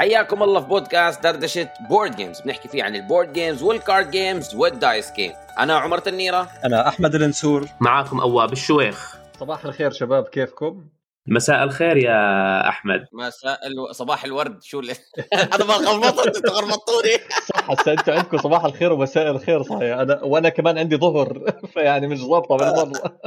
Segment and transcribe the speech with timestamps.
[0.00, 4.10] حياكم الله في بودكاست دردشة board games بنحكي فيه عن ال board games وال card
[4.10, 6.50] games وال dice game أنا عمر تنيرة.
[6.64, 9.16] أنا أحمد النسور معاكم أواب الشويخ.
[9.40, 10.88] صباح الخير شباب كيفكم؟
[11.26, 13.06] مساء الخير يا أحمد.
[13.12, 13.92] مساء ألو...
[13.92, 14.62] صباح الورد.
[14.62, 14.92] شو اللي
[15.54, 19.98] أنا ما غلطت أنتوا غلطتوني صح هسه أنتوا عندكم صباح الخير ومساء الخير صحيح.
[19.98, 21.52] أنا وأنا كمان عندي ظهر.
[21.74, 23.20] فيعني مش ظابطة بالمرة.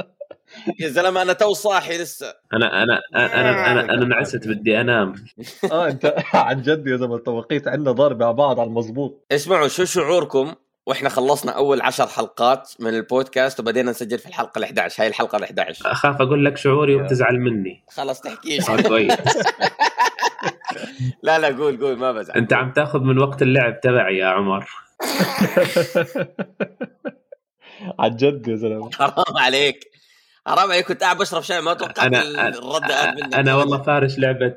[0.80, 2.34] يا زلمة أنا تو صاحي لسه.
[2.52, 5.14] أنا أنا أنا أنا أنا, أنا نعست بدي أنام.
[5.72, 9.84] آه أنت عن جد يا زلمة التوقيت عندنا ضاربه على بعض على المضبوط اسمعوا شو
[9.84, 10.54] شعوركم
[10.86, 15.36] وإحنا خلصنا أول عشر حلقات من البودكاست وبدينا نسجل في الحلقة ال 11 هاي الحلقة
[15.38, 17.84] ال 11 أخاف أقول لك شعوري وبتزعل مني.
[17.90, 19.14] خلص تحكيش آه، كويس.
[21.22, 22.36] لا لا قول قول ما بزعل.
[22.36, 24.68] أنت عم تأخذ من وقت اللعب تبعي يا عمر.
[27.98, 28.90] عن جد يا زلمة.
[28.92, 29.93] حرام عليك.
[30.46, 32.82] حرام عليك كنت قاعد بشرب شاي ما توقعت أنا الرد
[33.16, 34.54] منك أنا والله فارش لعبة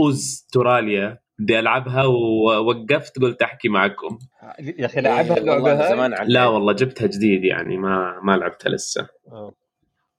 [0.00, 4.18] أوز توراليا بدي ألعبها ووقفت قلت أحكي معكم
[4.58, 8.70] يا أخي لعبها إيه، والله اللعبه زمان لا والله جبتها جديد يعني ما ما لعبتها
[8.70, 9.54] لسه آه.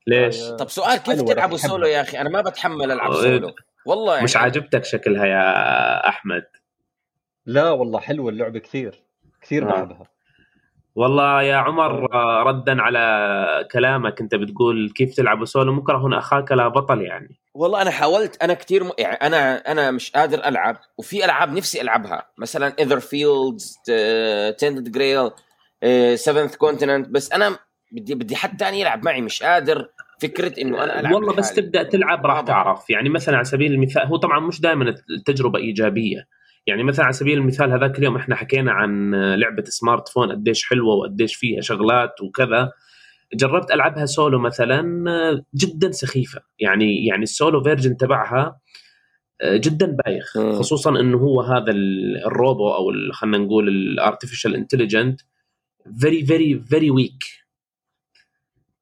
[0.07, 0.55] ليش؟ آه.
[0.55, 1.57] طب سؤال كيف تلعبوا.
[1.57, 6.07] سولو يا أخي أنا ما بتحمل ألعب آه، سولو والله يعني مش عاجبتك شكلها يا
[6.09, 6.43] أحمد
[7.45, 9.03] لا والله حلوة اللعبة كثير
[9.41, 9.65] كثير آه.
[9.65, 10.10] بلعبها
[10.95, 14.21] والله يا عمر آه، ردا على كلامك.
[14.21, 17.39] انت بتقول كيف تلعب سولو؟ مكره أخاك لا بطل يعني.
[17.53, 18.91] والله أنا حاولت أنا كثير م...
[18.97, 20.77] يعني أنا أنا مش قادر ألعب.
[20.97, 22.23] وفي ألعاب نفسي ألعبها.
[22.37, 23.77] مثلا Etherfields
[24.59, 25.31] Tainted Grail
[26.17, 27.57] Seventh Continent بس أنا
[27.91, 29.21] بدي بدي حد ثاني يلعب معي.
[29.21, 29.87] مش قادر
[30.21, 31.53] فكرة إنه أنا ألعب والله بس.
[31.53, 32.41] تبدأ تلعب راح.
[32.41, 32.89] تعرف.
[32.89, 36.27] يعني مثلا على سبيل المثال هو طبعا مش دائما التجربة إيجابية.
[36.67, 41.35] يعني مثلا على سبيل المثال هذاك اليوم إحنا حكينا عن لعبة Smartphone قديش حلوة وقديش
[41.35, 42.71] فيها شغلات وكذا.
[43.33, 44.81] جربت ألعبها سولو مثلا
[45.55, 46.41] جدا سخيفة.
[46.59, 48.59] يعني يعني ال solo version تبعها
[49.45, 50.37] جدا بايخ.
[50.37, 50.51] مم.
[50.59, 55.21] خصوصا إنه هو هذا ال- الروبو أو خلينا نقول ال artificial intelligent
[55.99, 57.23] very very very weak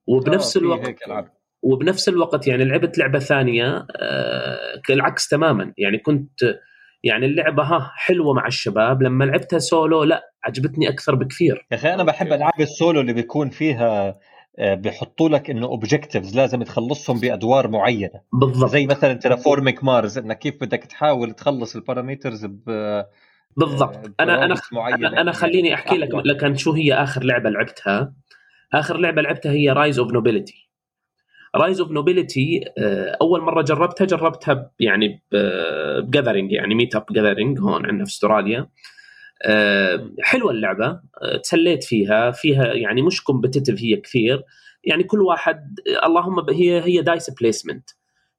[0.07, 0.95] وبنفس آه، الوقت.
[1.61, 5.73] وبنفس الوقت يعني لعبت لعبة ثانية آه، العكس تماما.
[5.77, 6.59] يعني كنت
[7.03, 11.67] يعني اللعبة ها حلوة مع الشباب لما لعبتها سولو لا عجبتني أكثر بكثير.
[11.71, 14.19] يا أخي أنا بحب ألعاب السولو اللي بيكون فيها
[14.59, 18.21] آه، بيحطوا لك إنه objectives لازم تخلصهم بأدوار معينة.
[18.33, 18.69] بالضبط.
[18.69, 22.63] زي مثلا Terraforming Mars إنك كيف بدك تحاول تخلص ال parameters ب
[23.57, 23.95] بالضبط.
[24.19, 24.55] أنا أنا.
[24.73, 26.09] أنا, أنا خليني أحكي لك.
[26.13, 28.13] لكن شو هي آخر لعبة لعبتها.
[28.73, 30.68] آخر لعبة لعبتها هي Rise of Nobility
[31.55, 32.65] Rise of Nobility
[33.21, 38.69] أول مرة جربتها جربتها يعني ب gathering يعني meetup gathering هون عندنا في أستراليا.
[39.45, 40.85] آه، حلوة اللعبة
[41.21, 44.43] آه، تسليت فيها فيها يعني مش competitive هي كثير.
[44.83, 47.89] يعني كل واحد اللهم هي هي dice placement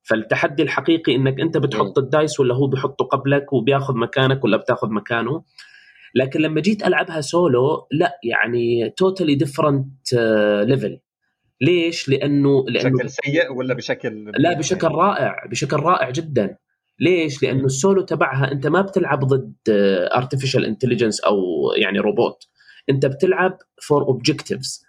[0.03, 4.89] فالتحدي الحقيقي إنك أنت بتحط ال dice ولا هو بيحطه قبلك وبياخذ مكانك ولا بتاخذ
[4.91, 5.43] مكانه.
[6.15, 10.15] لكن لما جيت ألعبها سولو لا يعني totally different
[10.63, 11.01] level
[11.61, 16.57] ليش؟ لأنه لأنه بشكل سيء ولا بشكل لا بشكل رائع بشكل رائع جدا.
[17.01, 19.55] ليش؟ لأنه السولو تبعها أنت ما بتلعب ضد
[20.15, 21.37] artificial intelligence أو
[21.77, 22.49] يعني روبوت
[22.91, 24.85] أنت بتلعب for objectives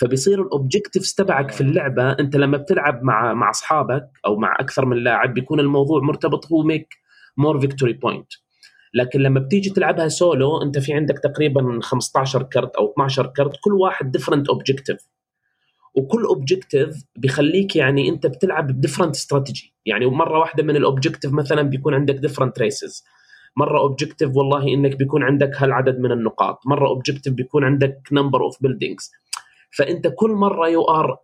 [0.00, 4.86] فبيصير ال objectives تبعك في اللعبة أنت لما بتلعب مع مع أصحابك أو مع أكثر
[4.86, 6.94] من لاعب بيكون الموضوع مرتبط هو make
[7.36, 8.32] more victory point
[8.94, 13.72] لكن لما بتيجي تلعبها سولو أنت في عندك تقريبا 15 كرت أو 12 كرت كل
[13.72, 15.08] واحد different objective
[15.94, 21.32] وكل objective بيخليك يعني انت بتلعب ب different strategy يعني مرة واحدة من ال objective
[21.32, 23.04] مثلا بيكون عندك different races
[23.56, 26.60] مرة objective والله إنك بيكون عندك هالعدد من النقاط.
[26.66, 29.10] مرة objective بيكون عندك number of buildings
[29.70, 31.18] فأنت كل مرة you are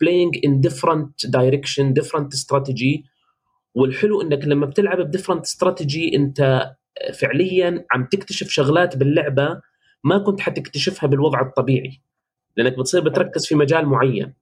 [0.00, 3.04] playing in different direction different strategy
[3.74, 9.60] والحلو إنك لما بتلعب ب different strategy أنت آه، فعليا عم تكتشف شغلات باللعبة
[10.04, 12.00] ما كنت حتكتشفها بالوضع الطبيعي.
[12.56, 14.34] لأنك بتصير بتركز في مجال معين.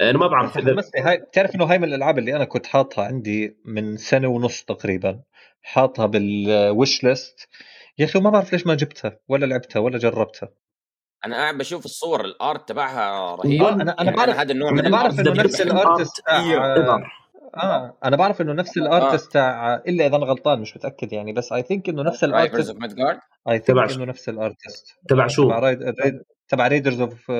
[0.00, 3.56] أنا ما بعرف إذا هاي بتعرف إنه هاي من الألعاب اللي أنا كنت حاطها عندي
[3.64, 5.20] من سنة ونص تقريبا
[5.62, 7.48] حاطها بال wish list.
[7.98, 10.48] يا أخي ما بعرف ليش ما جبتها ولا لعبتها ولا جربتها.
[11.26, 13.62] أنا قاعد بشوف الصور ال art تبعها رهيب.
[13.62, 15.28] آه، أنا- أنا يعني بعرف- هذا النوع من بعرف ال art.
[15.28, 16.20] إنه نفس ال artist.
[16.26, 17.04] تاع
[17.56, 21.32] آه أنا بعرف إنه نفس ال artist تاع إلا إذا أنا غلطان مش متأكد يعني
[21.32, 24.96] بس I think إنه نفس ال artist of Midgard اي تبع ثينك؟ إنه نفس الارتست
[25.08, 25.50] تبع شو؟
[26.50, 27.30] تبع ريدرز اوف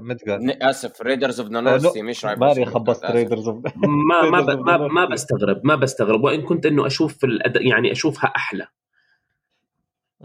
[0.00, 5.60] ميدجارد آسف ريدرز اوف نانوسي مش ماري خبصت ريدرز اوف ما ما ما, ما بستغرب
[5.64, 6.24] ما بستغرب.
[6.24, 7.56] وإن كنت إنه أشوف الأد...
[7.60, 8.66] يعني أشوفها أحلى.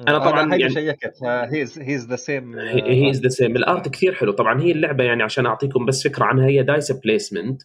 [0.07, 1.13] أنا طبعاً هي يعني- شيكت.
[1.23, 4.31] هيز هيز ذا سيم هي از ذا سيم الأرت كثير حلو.
[4.31, 7.61] طبعا هي اللعبة يعني عشان أعطيكم بس فكرة عنها هي دايس بليسمنت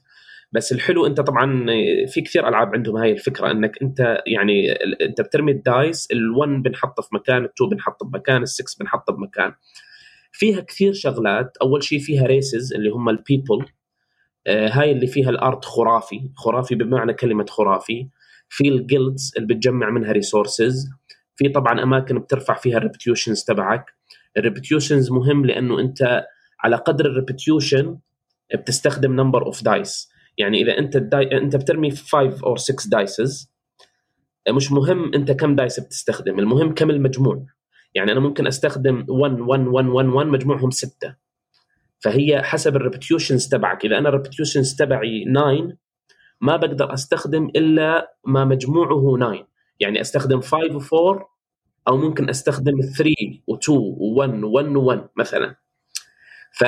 [0.52, 1.67] بس الحلو أنت طبعا
[2.08, 7.02] في كثير ألعاب عندهم هاي الفكرة إنك أنت يعني أنت بترمي ال dice ال1 بنحطه
[7.02, 9.52] في مكان ال2 بنحطه بمكان ال6 بنحطه بمكان.
[10.36, 11.56] فيها كثير شغلات.
[11.62, 13.66] أول شيء فيها races اللي هم ال people
[14.46, 16.30] آه هاي اللي فيها ال art خرافي.
[16.36, 18.08] خرافي بمعنى كلمة خرافي.
[18.48, 20.90] في ال guilds اللي بتجمع منها resources
[21.36, 23.84] في طبعا أماكن بترفع فيها ال reputations تبعك.
[24.36, 26.26] ال reputations مهم لأنه أنت
[26.60, 27.98] على قدر ال reputation
[28.54, 30.08] بتستخدم number of dice
[30.38, 31.36] يعني إذا أنت ال di...
[31.38, 33.52] أنت بترمي 5 أو 6 dices
[34.48, 36.38] مش مهم أنت كم dice بتستخدم.
[36.38, 37.46] المهم كم المجموع.
[37.96, 41.14] يعني أنا ممكن أستخدم 1 1 1 1 1 مجموعهم 6
[41.98, 43.84] فهي حسب ال reputations تبعك.
[43.84, 45.76] إذا أنا ال reputations تبعي 9
[46.40, 49.48] ما بقدر أستخدم إلا ما مجموعه 9
[49.81, 51.22] يعني أستخدم 5 و4
[51.88, 53.14] أو ممكن أستخدم 3
[53.50, 55.56] و2 و1 و1 و1 مثلا.
[56.52, 56.64] ف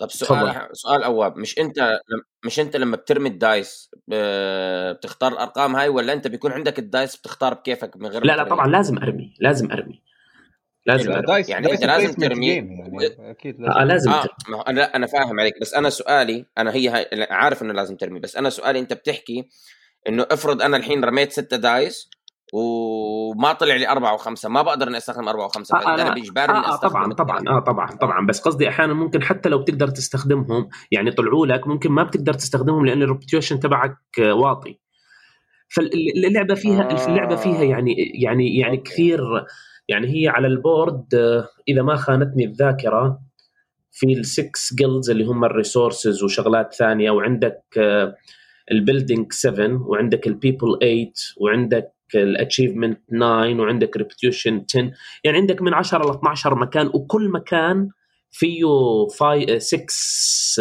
[0.00, 1.36] طب سؤال سؤال أواب.
[1.36, 2.00] مش أنت
[2.44, 7.16] مش أنت لما بترمي ال dice بتختار الأرقام هاي ولا أنت بيكون عندك ال dice
[7.16, 10.07] بتختار بكيفك من غير لا لا طبعا لازم أرمي لازم أرمي.
[10.88, 11.12] لازم.
[11.12, 14.28] dice يعني dice انت لازم ترمي يعني أكيد لازم, آه لازم آه
[14.68, 18.50] أنا أنا فاهم عليك بس أنا سؤالي أنا هي عارف إنه لازم ترمي بس أنا
[18.50, 19.48] سؤالي أنت بتحكي
[20.08, 22.10] إنه افرض أنا الحين رميت ستة dice
[22.52, 26.74] وما طلع لي أربعة وخمسة ما بقدر إني أستخدم أربعة وخمسة آه أنا بإجباري آه,
[26.74, 28.26] آه طبعا طبعا آه طبعا طبعا.
[28.26, 32.86] بس قصدي أحيانا ممكن حتى لو بتقدر تستخدمهم يعني طلعوا لك ممكن ما بتقدر تستخدمهم
[32.86, 34.78] لأن ال reputation تبعك واطي.
[35.68, 37.06] فاللعبة فيها آه.
[37.06, 38.90] اللعبة فيها يعني يعني يعني okay.
[38.90, 39.20] كثير
[39.88, 41.14] يعني هي على ال board
[41.68, 43.20] إذا ما خانتني الذاكرة
[43.92, 47.62] في ال six guilds اللي هم ال resources وشغلات ثانية وعندك
[48.70, 54.92] ال building 7 وعندك ال people 8 وعندك ال achievement 9 وعندك reputation 10
[55.24, 57.88] يعني عندك من 10 ل 12 مكان وكل مكان
[58.30, 58.64] فيه
[59.58, 59.84] 6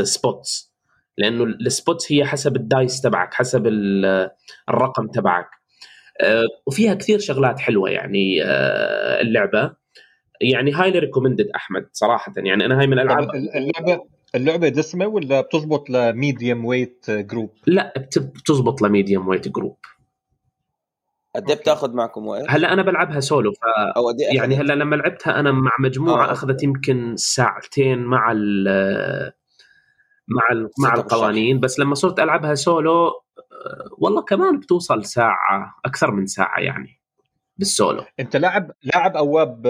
[0.04, 0.74] spots
[1.18, 3.68] لأنه ال spots هي حسب ال dice تبعك حسب
[4.70, 5.46] الرقم تبعك.
[5.46, 5.57] آه،
[6.66, 9.72] وفيها كثير شغلات حلوة يعني آه، اللعبة.
[10.42, 12.34] يعني highly recommended أحمد صراحة.
[12.38, 14.04] يعني أنا هاي من الالعاب اللعبة
[14.36, 19.78] اللعبة دسمة ولا بتزبط لميديوم ويت جروب؟ لا بتزبط ل medium weight group
[21.36, 23.58] قد إيه بتاخذ معكم وقت؟ هلأ أنا بلعبها سولو ف
[23.98, 24.04] أو
[24.34, 26.32] يعني هلأ لما لعبتها أنا مع مجموعة آه.
[26.32, 28.64] أخذت يمكن ساعتين مع ال
[30.28, 31.60] مع ال مع القوانين.
[31.60, 33.12] بس لما صرت ألعبها سولو
[33.98, 37.00] والله كمان بتوصل ساعة أكثر من ساعة يعني
[37.58, 38.04] بالسولو.
[38.20, 39.62] أنت لاعب لاعب أواب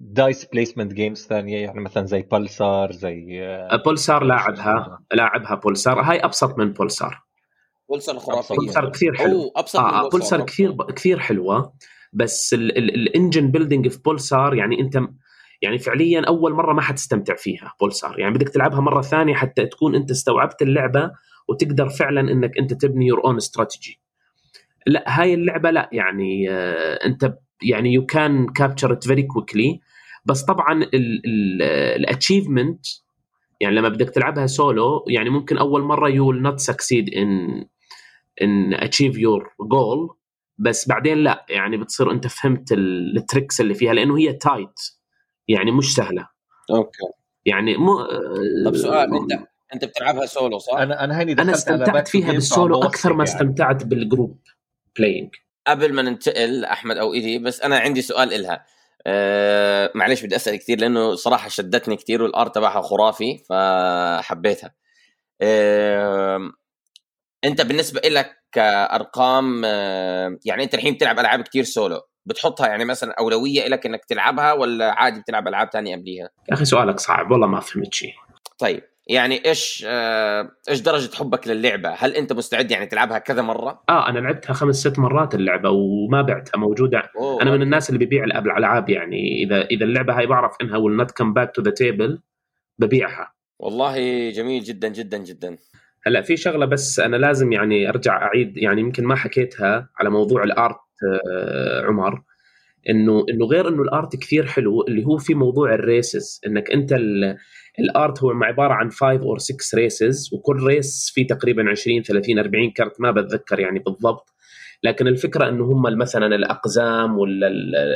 [0.00, 3.40] dice placement games ثانية يعني مثلا زي Pulsar زي
[3.84, 7.22] Pulsar لاعبها لاعبها بولسار هاي أبسط من Pulsar
[7.88, 8.54] Pulsar خرافية.
[8.54, 9.52] Pulsar كثير حلو.
[9.56, 11.72] أبسط آه Pulsar كثير كثير حلوة.
[12.12, 15.00] بس ال engine building في Pulsar يعني أنت
[15.62, 19.94] يعني فعليا أول مرة ما حتستمتع فيها Pulsar يعني بدك تلعبها مرة ثانية حتى تكون
[19.94, 21.10] أنت استوعبت اللعبة
[21.48, 24.00] وتقدر فعلا إنك أنت تبني your own strategy
[24.86, 29.80] لا هاي اللعبة لا يعني آه أنت يعني you can capture it very quickly
[30.24, 30.86] بس طبعا
[31.96, 32.86] ال achievement
[33.60, 37.64] يعني لما بدك تلعبها سولو يعني ممكن أول مرة you will not succeed in
[38.42, 40.08] in achieve your goal
[40.58, 44.80] بس بعدين لا يعني بتصير أنت فهمت ال tricks اللي فيها لأنه هي tight
[45.48, 46.28] يعني مش سهلة.
[46.70, 46.98] أوكي.
[47.44, 47.96] يعني مو
[48.64, 53.12] طب سؤال أنت أنت بتلعبها سولو صح؟ أنا أنا هيني أنا استمتعت فيها بالسولو أكثر
[53.12, 53.36] ما يعني.
[53.36, 54.38] استمتعت بال group
[54.98, 55.34] playing
[55.66, 58.64] قبل ما ننتقل أحمد أو إيدي بس أنا عندي سؤال إلها
[59.06, 64.74] أه معلش بدي أسأل كثير لأنه صراحة شدتني كثير والارت تبعها خرافي فحبيتها
[65.40, 66.50] أه
[67.44, 73.14] أنت بالنسبة لك كأرقام آه، يعني أنت الحين بتلعب ألعاب كتير سولو بتحطها يعني مثلا
[73.18, 77.46] أولوية لك إنك تلعبها ولا عادي بتلعب ألعاب ثانية قبليها؟ يا أخي سؤالك صعب والله
[77.46, 78.12] ما فهمت شيء
[78.58, 83.82] طيب يعني إيش آه إيش درجة حبك للعبة؟ هل أنت مستعد يعني تلعبها كذا مرة؟
[83.88, 87.42] آه أنا لعبتها خمس ست مرات اللعبة وما بعتها موجودة أوه.
[87.42, 91.10] أنا من الناس اللي ببيع الألعاب يعني إذا إذا اللعبة هاي بعرف إنها will not
[91.10, 92.18] come back to the table
[92.78, 93.94] ببيعها والله
[94.30, 95.56] جميل جدا جدا جدا
[96.06, 100.42] هلا في شغلة بس أنا لازم يعني أرجع أعيد يعني يمكن ما حكيتها على موضوع
[100.44, 102.22] ال art آه، عمر
[102.90, 106.70] إنه إنه غير إنه ال art كثير حلو اللي هو في موضوع ال races إنك
[106.70, 106.92] أنت
[107.80, 112.38] ال art هو عبارة عن 5 أو 6 races وكل race فيه تقريبا 20 30
[112.38, 114.34] 40 كرت ما بتذكر يعني بالضبط.
[114.82, 117.46] لكن الفكرة إنه هم مثلا الأقزام ولا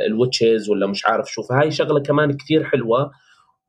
[0.07, 3.11] ال witches ولا مش عارف شو فهاي شغلة كمان كثير حلوة.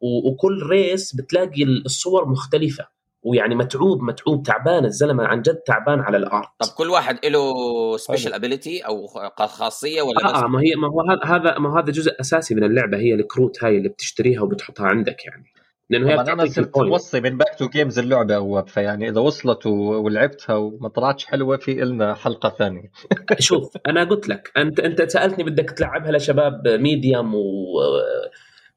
[0.02, 2.88] وكل race بتلاقي الصور مختلفة
[3.24, 6.48] ويعني متعوب متعوب تعبان الزلمة عن جد تعبان على ال art.
[6.60, 7.54] طب كل واحد له
[7.98, 11.92] special ability أو خاصية ولا آه بس؟ آه ما هي ما هو هذا ما هذا
[11.92, 15.53] جزء أساسي من اللعبة هي الكروت هاي اللي بتشتريها وبتحطها عندك يعني.
[15.94, 16.92] لأنه هي أنا بتعطيك صرت ال point.
[16.92, 19.72] موصي من Back to Games اللعبة اواب فيعني إذا وصلت و-
[20.04, 22.92] ولعبتها وما طلعتش حلوة في لنا حلقة ثانية
[23.40, 27.42] شوف أنا قلت لك انت أنت سألتني بدك تلعبها لشباب medium و...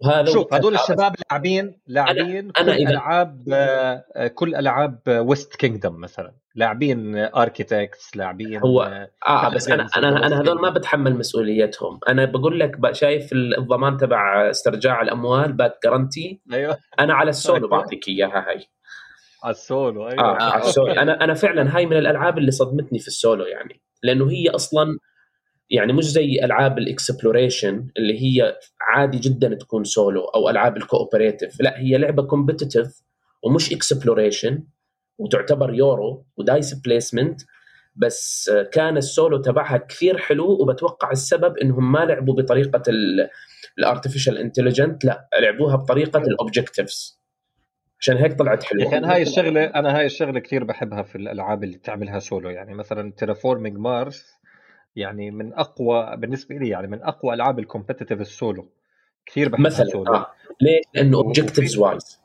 [0.05, 0.75] وهذا شوف هذول.
[0.75, 8.17] الشباب لاعبين لاعبين أنا كل إذا- ألعاب آه، كل ألعاب West Kingdom مثلا لاعبين Architects
[8.17, 10.71] لاعبين هو- آه، آه بس أنا أنا أنا هذول ما.
[10.71, 17.31] بتحمل مسؤوليتهم أنا بقول لك شايف الضمان تبع استرجاع الأموال back guarantee أيوه أنا على
[17.37, 17.69] السولو أوكي.
[17.77, 18.67] بعطيك إياها هاي
[19.45, 20.93] على السولو أيوه آه، على السولو.
[20.93, 24.99] أنا أنا فعلا هاي من الألعاب اللي صدمتني في السولو يعني لأنه هي أصلا
[25.71, 30.84] يعني مش زي ألعاب ال exploration اللي هي عادي جدا تكون سولو أو ألعاب ال
[30.84, 33.03] cooperative لا هي لعبة competitive
[33.43, 34.65] ومش exploration
[35.19, 37.41] وتعتبر Euro و dice placement
[37.97, 42.83] بس كان السولو تبعها كثير حلو وبتوقع السبب إنهم ما لعبوا بطريقة
[43.79, 47.21] ال artificial intelligent لا لعبوها بطريقة ال objectives
[48.01, 48.99] عشان هيك طلعت حلوة.
[48.99, 52.51] أنا هاي الشغلة أنا هاي الشغلة كثير بحبها في الألعاب اللي تعملها سولو.
[52.51, 54.25] يعني مثلا Terraforming Mars
[54.97, 58.69] يعني من أقوى بالنسبة لي يعني من أقوى ألعاب ال competitive ال solo
[59.27, 60.27] كثير بحبها مثلا سولو آه
[60.61, 62.21] ليش؟ لأنه objectives wise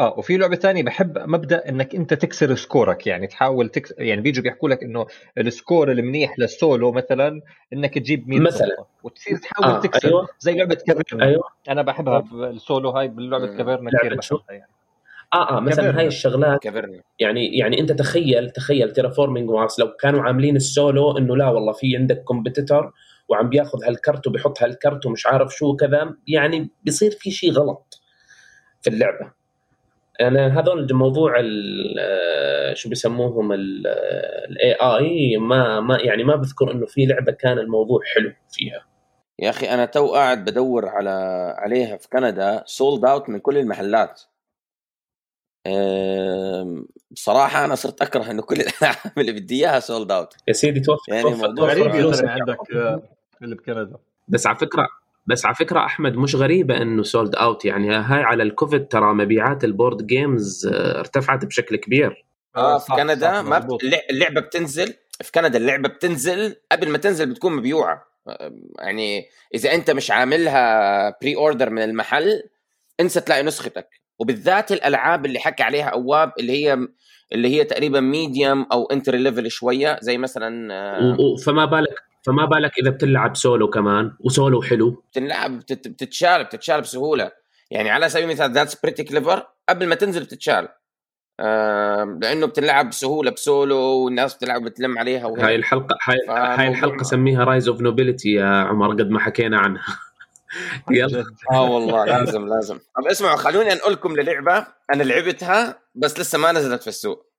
[0.00, 3.94] آه وفي لعبة ثانية بحب مبدأ إنك أنت تكسر سكورك يعني تحاول تكس...
[3.98, 5.06] يعني بيجوا بيحكوا لك إنه
[5.38, 7.40] ال score المنيح للسولو مثلا
[7.72, 8.84] إنك تجيب 100 مثلاً.
[9.02, 10.28] وتصير تحاول آه، تكسر أيوة.
[10.38, 13.58] زي لعبة Caverna أيوه أنا بحبها بالسولو هاي بلعبه مم.
[13.58, 14.70] Caverna كثير؟ بحبها يعني
[15.34, 16.00] آه آه مثلا Caverna.
[16.00, 21.36] هاي الشغلات Caverna يعني يعني أنت تخيل تخيل Terraforming Mars لو كانوا عاملين السولو إنه
[21.36, 22.92] لا والله في عندك competitor
[23.28, 28.00] وعم بياخذ هالكرت وبيحط هالكرت ومش عارف شو كذا يعني بيصير في شيء غلط
[28.82, 29.32] في اللعبة.
[30.20, 36.86] أنا هذول الموضوع ال- آه، شو بيسموهم ال AI ما ما يعني ما بذكر إنه
[36.86, 38.84] في لعبة كان الموضوع حلو فيها.
[39.38, 41.10] يا أخي أنا تو قاعد بدور على
[41.58, 44.22] عليها في كندا sold out من كل المحلات.
[47.10, 51.12] بصراحة أنا صرت أكره إنه كل الألعاب اللي بدي إياها سولد اوت يا سيدي توفر
[51.12, 52.58] يعني توفر, موضوع غريب يا عندك.
[52.74, 53.02] آه،
[53.42, 53.96] اللي بكندا.
[54.28, 54.88] بس على فكرة
[55.26, 59.64] بس على فكرة أحمد مش غريبة إنه sold out يعني هاي على الكوفيد ترى مبيعات
[59.64, 62.24] ال board games آه، ارتفعت بشكل كبير.
[62.56, 63.84] آه في صح، كندا صح، ما بت...
[64.10, 64.94] اللعبة بتنزل.
[65.22, 68.06] في كندا اللعبة بتنزل قبل ما تنزل بتكون مبيوعة.
[68.78, 72.42] يعني إذا أنت مش عاملها pre-order من المحل
[73.00, 74.01] انسى تلاقي نسختك.
[74.22, 76.78] وبالذات الألعاب اللي حكى عليها أواب اللي هي
[77.32, 81.94] اللي هي تقريبا medium أو entry level شوية زي مثلا آه، فما بالك
[82.26, 85.02] فما بالك إذا بتلعب سولو كمان وسولو حلو.
[85.10, 87.30] بتنلعب بتت- بتتشال بتتشال بسهولة.
[87.70, 90.68] يعني على سبيل المثال That's Pretty Clever قبل ما تنزل بتتشال
[92.20, 97.44] لأنه بتلعب بسهولة بسولو والناس بتلعب بتلم عليها هاي وهيك الحلقة هاي, هاي الحلقة سميها
[97.44, 99.82] Rise of Nobility يا عمر قد ما حكينا عنها.
[100.90, 101.24] يلا.
[101.52, 102.78] آه والله لازم لازم.
[102.78, 104.66] طب اسمعوا خلوني انقل لكم للعبة.
[104.94, 107.32] أنا لعبتها بس لسه ما نزلت في السوق.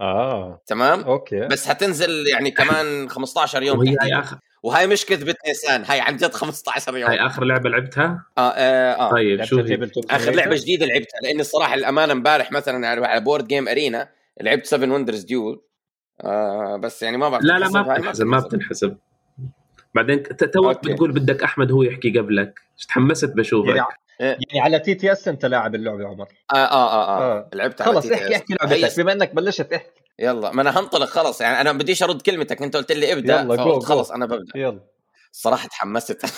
[0.00, 0.62] آه.
[0.66, 1.46] تمام؟ أوكي.
[1.46, 4.20] بس هتنزل يعني كمان 15 يوم وهي هاي.
[4.20, 4.38] آخر.
[4.62, 7.10] وهي مش كذبة نيسان هاي عن جد 15 يوم.
[7.10, 9.10] هاي آخر لعبة لعبتها؟ آه آه, آه.
[9.10, 13.68] طيب شو هي؟ آخر؟ لعبة جديدة لعبتها لأني الصراحة الأمانة امبارح مثلا على Board Game
[13.68, 14.08] Arena
[14.40, 15.62] لعبت 7 Wonders Duel
[16.20, 18.96] آه بس يعني ما بعرف لا لا ما بتنحسب ما بتنحسب.
[19.94, 20.84] بعدين ت- توك.
[20.86, 22.60] بتقول بدك أحمد هو يحكي قبلك.
[22.88, 23.68] تحمست بشوفك.
[23.76, 23.88] يعني
[24.20, 26.26] يعني على TTS انت لاعب اللعبة يا عمر.
[26.54, 27.38] آه آه آه, آه.
[27.38, 27.50] آه.
[27.54, 28.12] لعبت على خلص TTS.
[28.12, 29.00] احكي احكي لعبتك.
[29.00, 29.90] بما إنك بلشت احكي.
[30.18, 31.40] يلا ما أنا هنطلق خلص.
[31.40, 33.40] يعني أنا بديش أرد كلمتك أنت قلت لي ابدأ.
[33.40, 33.80] يلا، جو-.
[33.80, 34.52] خلص أنا ببدأ.
[34.58, 34.80] يلا.
[35.32, 36.26] الصراحه تحمست.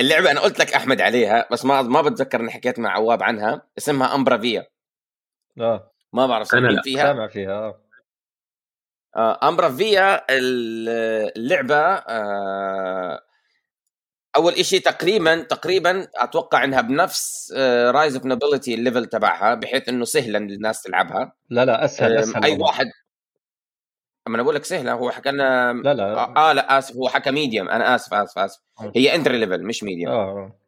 [0.00, 3.62] اللعبة أنا قلت لك أحمد عليها بس ما ما بتذكر إني حكيت مع عواب عنها.
[3.78, 4.66] اسمها Umbra Via.
[5.60, 5.90] آه.
[6.12, 6.82] ما بعرف لا.
[6.82, 7.78] فيها؟ سامع فيها
[9.16, 10.88] آه Umbra Via ال-
[11.36, 13.20] اللعبة آه
[14.36, 17.52] أول إشي تقريبا تقريبا أتوقع إنها بنفس
[17.90, 22.44] Rise of Nobility ال level تبعها بحيث إنه سهلا للناس تلعبها لا لا أسهل أسهل
[22.44, 22.58] أي.
[22.58, 22.86] واحد
[24.28, 27.08] أما أنا بقول لك سهلة هو حكى لنا لا لا آه, آه لا آسف هو
[27.08, 28.60] حكى medium أنا آسف آسف آسف.
[28.96, 30.58] هي entry level مش medium آه.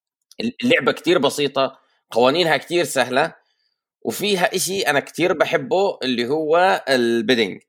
[0.65, 1.79] اللعبة كتير بسيطة
[2.11, 3.35] قوانينها كتير سهلة
[4.03, 7.61] وفيها إشي أنا كتير بحبه اللي هو ال bidding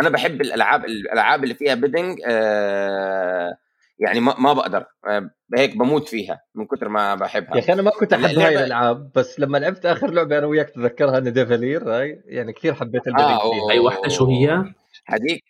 [0.00, 3.56] أنا بحب الألعاب الألعاب اللي فيها bidding آه
[3.98, 7.54] يعني ما, ما بقدر آه هيك بموت فيها من كتر ما بحبها.
[7.54, 10.46] يا أخي أنا ما كنت أحب اللعبة- هاي الألعاب بس لما لعبت آخر لعبة أنا
[10.46, 13.70] وياك تذكرها Nidavellir هاي يعني كثير حبيت ال bidding آه، فيها.
[13.72, 14.64] اي واحدة شو هي؟
[15.06, 15.44] هذيك؟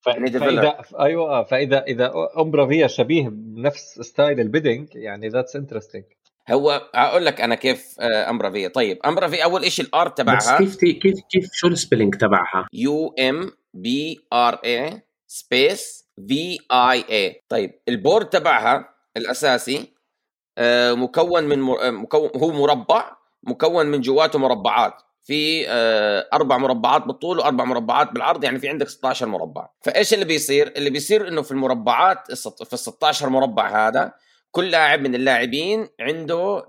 [0.00, 0.08] ف...
[0.08, 6.04] فإذا أيوه آه، فإذا إذا Umbra Via شبيه بنفس style ال bidding يعني that's interesting
[6.50, 10.20] هو أقول لك أنا كيف آه Umbra Via طيب Umbra Via أول إشي ال art
[10.20, 10.58] بس تبعها.
[10.58, 16.58] كيف تي- كيف كيف شو ال spelling تبعها؟ U M B R A space V
[16.72, 19.94] I A طيب ال board تبعها الأساسي
[20.58, 24.94] آه، مكون من آه، مكون هو مربع مكون من جواته مربعات.
[25.22, 29.68] في آه، أربع مربعات بالطول وأربع مربعات بالعرض يعني في عندك 16 مربع.
[29.80, 32.32] فإيش اللي بيصير؟ اللي بيصير إنه في المربعات
[32.64, 34.12] في ال 16 مربع هذا
[34.50, 36.64] كل لاعب من اللاعبين عنده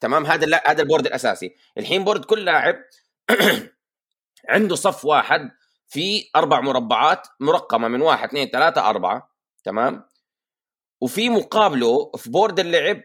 [0.00, 1.54] تمام؟ هذا هذا ال board الأساسي.
[1.78, 2.76] الحين board كل لاعب
[4.48, 5.50] عنده صف واحد
[5.88, 9.30] في أربع مربعات مرقمة من واحد اثنين ثلاثة أربعة
[9.64, 10.04] تمام؟
[11.00, 13.00] وفي مقابله في board اللعب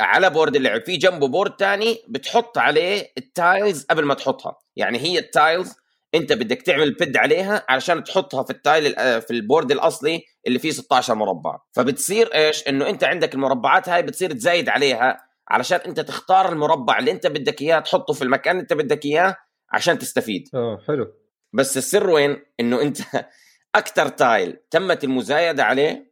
[0.00, 4.58] على board اللعب في جنبه board تاني بتحط عليه ال tiles قبل ما تحطها.
[4.76, 5.74] يعني هي ال tiles
[6.14, 10.22] أنت بدك تعمل bid عليها علشان تحطها في ال tile ال- في ال board الأصلي
[10.46, 11.58] اللي فيه 16 مربع.
[11.72, 17.10] فبتصير إيش؟ إنه أنت عندك المربعات هاي بتصير تزايد عليها علشان أنت تختار المربع اللي
[17.10, 19.36] أنت بدك إياه تحطه في المكان اللي أنت بدك إياه
[19.72, 20.48] عشان تستفيد.
[20.54, 21.12] آه حلو.
[21.52, 22.98] بس السر وين إنه أنت
[23.74, 26.10] أكثر tile تمت المزايدة عليه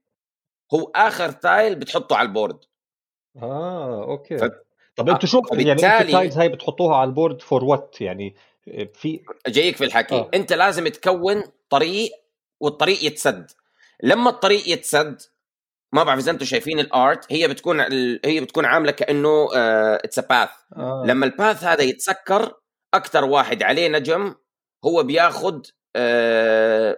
[0.75, 2.59] هو آخر tile بتحطه على ال board
[3.37, 4.51] آه okay ف-
[4.97, 7.97] طب أنتوا شو يعني أنتوا فبالتالي- ال tiles هاي بتحطوها على ال board for what
[8.01, 8.35] يعني
[8.95, 10.19] في جايك في الحكي آه.
[10.19, 10.31] آه.
[10.35, 12.11] أنت لازم تكون طريق
[12.61, 13.51] والطريق يتسد
[14.03, 15.23] لما الطريق يتسد
[15.93, 20.19] ما بعرف إذا أنتم شايفين ال art هي بتكون ال- هي بتكون عاملة كأنه it's
[20.21, 21.05] path آه.
[21.07, 22.55] لما ال path هذا يتسكر
[22.95, 24.35] أكثر واحد عليه نجم
[24.85, 25.61] هو بياخذ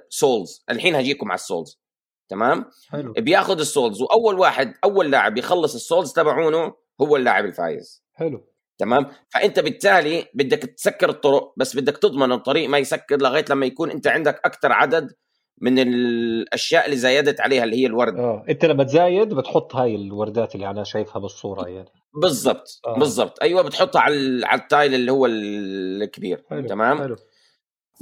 [0.08, 1.80] souls الحين هجيكم على ال souls.
[2.28, 3.12] تمام؟ حلو.
[3.12, 8.04] بياخذ ال souls وأول واحد أول لاعب يخلص ال souls تبعونه هو اللاعب الفايز.
[8.12, 8.46] حلو.
[8.78, 13.90] تمام؟ فأنت بالتالي بدك تسكر الطرق بس بدك تضمن الطريق ما يسكر لغاية لما يكون
[13.90, 15.12] أنت عندك أكثر عدد
[15.60, 18.18] من الأشياء اللي زايدت عليها اللي هي الورد.
[18.18, 18.44] آه.
[18.48, 21.88] أنت لما تزايد بتحط هاي الوردات اللي أنا شايفها بالصورة يعني.
[22.14, 22.80] بالضبط.
[22.86, 22.98] آه.
[22.98, 23.42] بالضبط.
[23.42, 26.44] أيوه بتحطها على على ال tile اللي هو الكبير.
[26.50, 27.16] حلو تمام؟ حلو.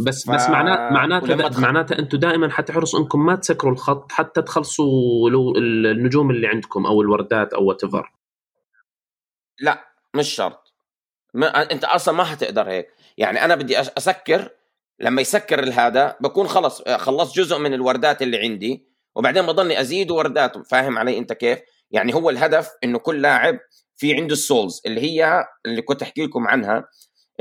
[0.01, 5.31] بس ف- بس معناته معناته معناته أنتم دائما حتحرصوا أنكم ما تسكروا الخط حتى تخلصوا
[5.31, 7.81] لو النجوم اللي عندكم أو الوردات أو what
[9.61, 10.75] لا مش شرط.
[11.35, 12.89] ما أنت أصلا ما حتقدر هيك.
[13.19, 14.51] يعني أنا بدي أسكر
[15.01, 20.67] لما يسكر الهذا بكون خلص خلصت جزء من الوردات اللي عندي وبعدين بضلني أزيد وردات.
[20.67, 21.59] فاهم علي أنت كيف؟
[21.91, 23.59] يعني هو الهدف إنه كل لاعب
[23.97, 26.89] في عنده السولز اللي هي اللي كنت أحكي لكم عنها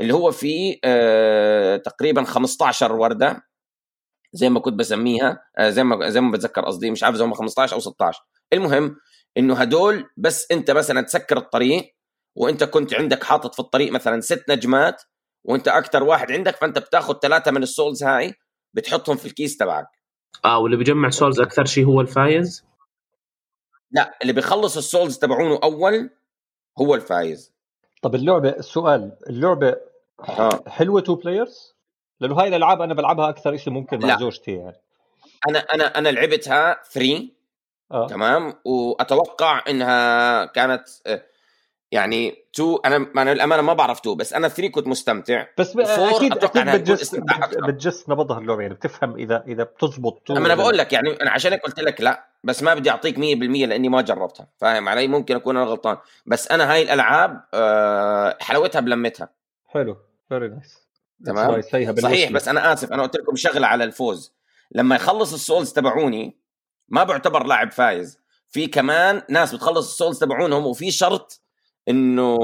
[0.00, 3.42] اللي هو في آه تقريبا 15 وردة
[4.32, 7.34] زي ما كنت بسميها آه زي ما زي ما بتذكر قصدي مش عارف إذا هم
[7.34, 8.96] 15 أو 16 المهم
[9.36, 11.94] إنه هدول بس أنت مثلا تسكر الطريق
[12.36, 15.02] وأنت كنت عندك حاطط في الطريق مثلا ست نجمات
[15.44, 18.34] وأنت أكثر واحد عندك فأنت بتاخذ ثلاثة من ال souls هاي
[18.74, 19.86] بتحطهم في الكيس تبعك.
[20.44, 22.64] آه واللي بيجمع souls أكثر شيء هو الفايز؟
[23.90, 26.10] لا اللي بيخلص ال souls تبعونه أول
[26.78, 27.52] هو الفايز.
[28.02, 29.76] طب اللعبة السؤال اللعبة
[30.20, 30.64] آه.
[30.68, 31.76] حلوة two players
[32.20, 34.18] لأنه هاي الألعاب أنا بلعبها أكثر شيء ممكن مع لا.
[34.18, 34.76] زوجتي يعني.
[35.48, 37.28] أنا أنا أنا لعبتها 3
[37.92, 38.06] آه.
[38.06, 41.22] تمام؟ وأتوقع إنها كانت آه،
[41.92, 45.46] يعني two أنا أنا الامانه ما بعرف two بس أنا 3 كنت مستمتع.
[45.58, 47.14] بس أكيد أكيد بتجس.
[47.68, 51.52] بتجس نبضها اللعبه يعني بتفهم إذا إذا بتزبط two أنا بقول لك يعني أنا عشان
[51.52, 53.20] هيك قلت لك لا بس ما بدي أعطيك 100%
[53.66, 55.96] لأني ما جربتها فاهم علي؟ ممكن أكون أنا غلطان.
[56.26, 59.28] بس أنا هاي الألعاب آه، حلاوتها بلمتها.
[59.66, 59.96] حلو.
[60.28, 60.88] very nice
[61.24, 61.62] تمام.
[61.62, 64.34] صحيح بس أنا آسف أنا قلت لكم شغلة على الفوز.
[64.72, 66.38] لما يخلص ال souls تبعوني
[66.88, 68.18] ما بعتبر لاعب فايز.
[68.48, 71.42] في كمان ناس بتخلص ال souls تبعونهم وفي شرط
[71.88, 72.36] إنه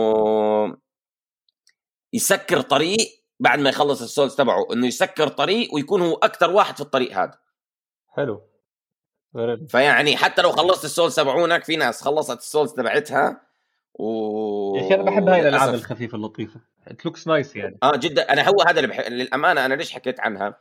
[2.13, 6.75] يسكر طريق بعد ما يخلص ال souls تبعه إنه يسكر طريق ويكون هو أكثر واحد
[6.75, 7.39] في الطريق هذا.
[8.09, 8.43] حلو.
[9.69, 13.44] فيعني حتى لو خلصت ال souls تبعونك في ناس خلصت ال souls تبعتها
[13.95, 15.75] و يا أخي أنا بحب هاي الألعاب.
[15.75, 16.61] الخفيفة اللطيفة.
[16.89, 17.79] it looks nice يعني.
[17.83, 18.33] آه جدا.
[18.33, 19.09] أنا هو هذا اللي بح...
[19.09, 20.57] للأمانة أنا ليش حكيت عنها؟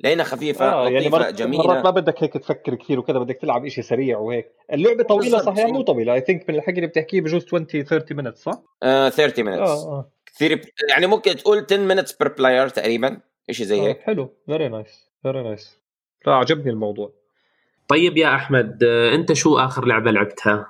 [0.00, 1.64] لأنها خفيفة آه يعني لطيفة مرات جميلة.
[1.66, 4.50] مرات ما بدك هيك تفكر كثير وكذا بدك تلعب شيء سريع وهيك.
[4.72, 5.56] اللعبة طويلة بالضبط.
[5.56, 6.14] صحيح؟ مو طويلة.
[6.14, 9.58] I think من الحكي اللي بتحكيه بجوز 20 30 minute صح؟ آه 30 minutes.
[9.58, 10.10] آه آه.
[10.26, 14.00] كثير يعني ممكن تقول 10 minutes per player تقريبا شيء زي آه، هيك.
[14.00, 14.30] حلو.
[14.46, 15.78] very nice very nice
[16.26, 17.12] لا عجبني الموضوع.
[17.88, 20.66] طيب يا أحمد آه، أنت شو آخر لعبة لعبتها؟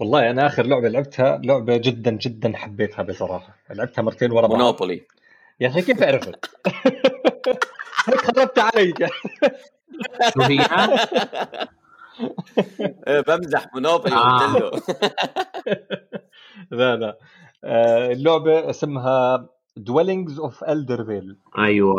[0.00, 5.02] والله أنا آخر لعبة لعبتها لعبة جدا جدا حبيتها بصراحة لعبتها مرتين ورا بعض Monopoly
[5.60, 6.34] يا أخي كيف عرفت؟
[8.08, 8.94] هيك خربت علي
[10.34, 10.60] شو هي؟
[13.06, 14.14] آه، بمزح Monopoly.
[14.14, 14.70] قلت له
[16.78, 17.18] لا لا
[17.64, 21.94] آه، اللعبة اسمها Dwellings of Eldervale أيوه.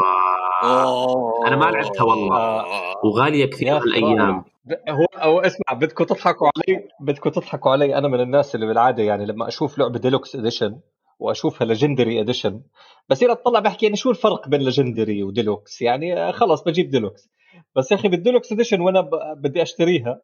[0.64, 1.48] أوه.
[1.48, 2.66] أنا ما لعبتها والله.
[3.06, 4.44] وغالية كثير هالأيام.
[4.90, 9.26] هو هو اسمع بدكم تضحكوا علي بدكم تضحكوا علي أنا من الناس اللي بالعادة يعني
[9.26, 10.80] لما أشوف لعبة deluxe edition
[11.20, 12.62] وأشوفها legendary edition
[13.10, 17.30] بصير أطلع بحكي يعني شو الفرق بين legendary و deluxe يعني خلص بجيب ديلوكس
[17.76, 20.22] بس يا أخي بال deluxe edition وأنا ب- بدي أشتريها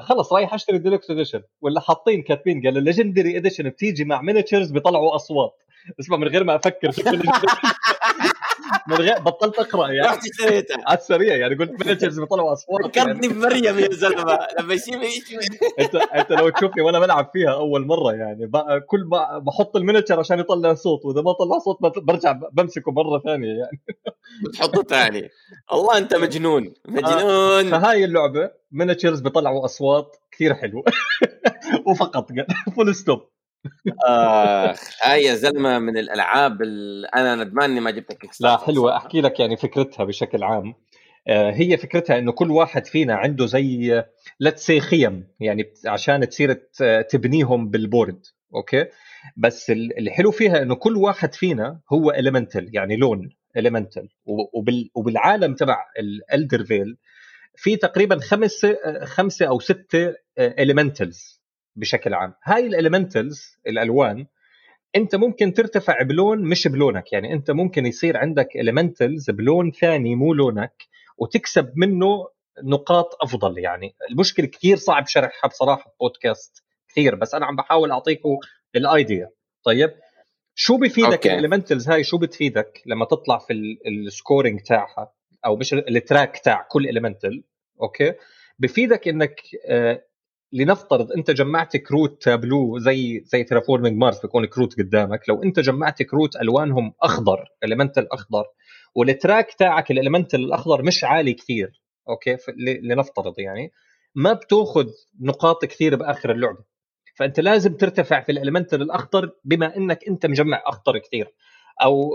[0.00, 4.70] خلص رايح أشتري deluxe edition ولا حاطين كاتبين قال ال legendary edition بتيجي مع miniatures
[4.70, 5.52] بيطلعوا أصوات.
[6.00, 7.22] اسمع من غير ما أفكر في كل
[8.88, 10.08] من غير بطلت أقرأ يعني.
[10.08, 14.38] رحت اشتريتها على السريع يعني قلت miniatures بيطلعوا اصوات فكرتني بمريم يا زلمة.
[14.60, 15.00] لما يشيل
[15.80, 18.50] أنت أنت لو تشوفني وأنا بلعب فيها أول مرة يعني
[18.86, 23.18] كل ما بحط ال miniature عشان يطلع صوت وإذا ما طلع صوت برجع بمسكه مرة
[23.18, 23.82] ثانية يعني.
[24.44, 25.28] بتحطه ثاني.
[25.72, 26.74] الله أنت مجنون.
[26.88, 27.70] مجنون.
[27.70, 30.82] فهاي اللعبة miniatures بيطلعوا أصوات كثير حلوة.
[31.86, 32.28] وفقط
[32.76, 33.20] full stop
[34.04, 38.96] آخ هاي يا زلمة من الألعاب اللي أنا ندمان إني ما جبتها كيك لا حلوة.
[38.96, 40.74] أحكي لك يعني فكرتها بشكل عام.
[41.28, 44.02] آه، هي فكرتها إنه كل واحد فينا عنده زي
[44.40, 46.52] let's say خيم يعني عشان تصير
[47.10, 48.86] تبنيهم بال board okay؟
[49.36, 54.08] بس ال- الحلو فيها إنه كل واحد فينا هو elemental يعني لون elemental
[54.54, 56.96] وبال وبالعالم تبع ال Eldervale
[57.56, 58.66] في تقريبا خمس
[59.02, 61.41] خمسة أو ستة elementals
[61.76, 62.34] بشكل عام.
[62.44, 64.26] هاي ال elementals الألوان
[64.96, 67.12] أنت ممكن ترتفع بلون مش بلونك.
[67.12, 70.72] يعني أنت ممكن يصير عندك elementals بلون ثاني مو لونك
[71.18, 72.28] وتكسب منه
[72.64, 73.58] نقاط أفضل.
[73.58, 78.38] يعني المشكلة كثير صعب شرحها بصراحة بودكاست كثير بس أنا عم بحاول اعطيكم
[78.76, 79.30] ال idea
[79.64, 79.90] طيب
[80.54, 81.32] شو بفيدك okay.
[81.32, 83.52] ال elementals هاي؟ شو بتفيدك لما تطلع في
[83.86, 85.12] ال scoring تاعها؟
[85.46, 87.44] أو مش ال track تاع كل elemental
[87.82, 88.14] okay؟
[88.58, 90.04] بفيدك إنك آه
[90.52, 95.28] لنفترض انت جمعت كروت تابلو زي زي Terraforming Mars بيكون كروت قدامك.
[95.28, 98.44] لو انت جمعت كروت ألوانهم أخضر elemental أخضر
[98.94, 102.36] وال track تاعك ال elemental الأخضر مش عالي كثير okay؟
[102.82, 103.72] لنفترض يعني
[104.14, 104.88] ما بتأخذ
[105.20, 106.64] نقاط كثير بآخر اللعبة.
[107.16, 111.34] فأنت لازم ترتفع في ال elemental الأخضر بما إنك أنت مجمع أخضر كثير.
[111.82, 112.10] أو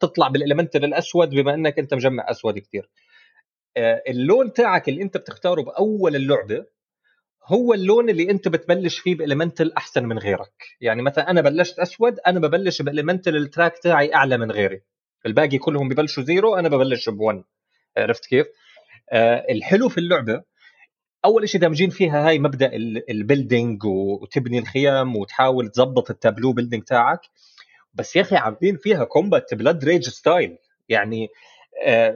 [0.00, 2.90] تطلع بال elemental الأسود بما إنك أنت مجمع أسود كثير.
[3.76, 6.66] آه، اللون تاعك اللي أنت بتختاره بأول اللعبة
[7.46, 10.64] هو اللون اللي انت بتبلش فيه ب elemental أحسن من غيرك.
[10.80, 14.80] يعني مثلا أنا بلشت أسود أنا ببلش ب elemental ال track تاعي أعلى من غيري.
[15.26, 17.42] الباقي كلهم ببلشوا zero أنا ببلش ب1
[17.96, 18.46] عرفت كيف؟
[19.12, 20.42] آه الحلو في اللعبة
[21.24, 22.70] أول شيء دامجين فيها هاي مبدأ
[23.10, 27.20] ال building وتبني الخيام وتحاول تظبط ال tableau building تاعك.
[27.94, 31.28] بس يا أخي عاملين فيها combat Blood Rage style يعني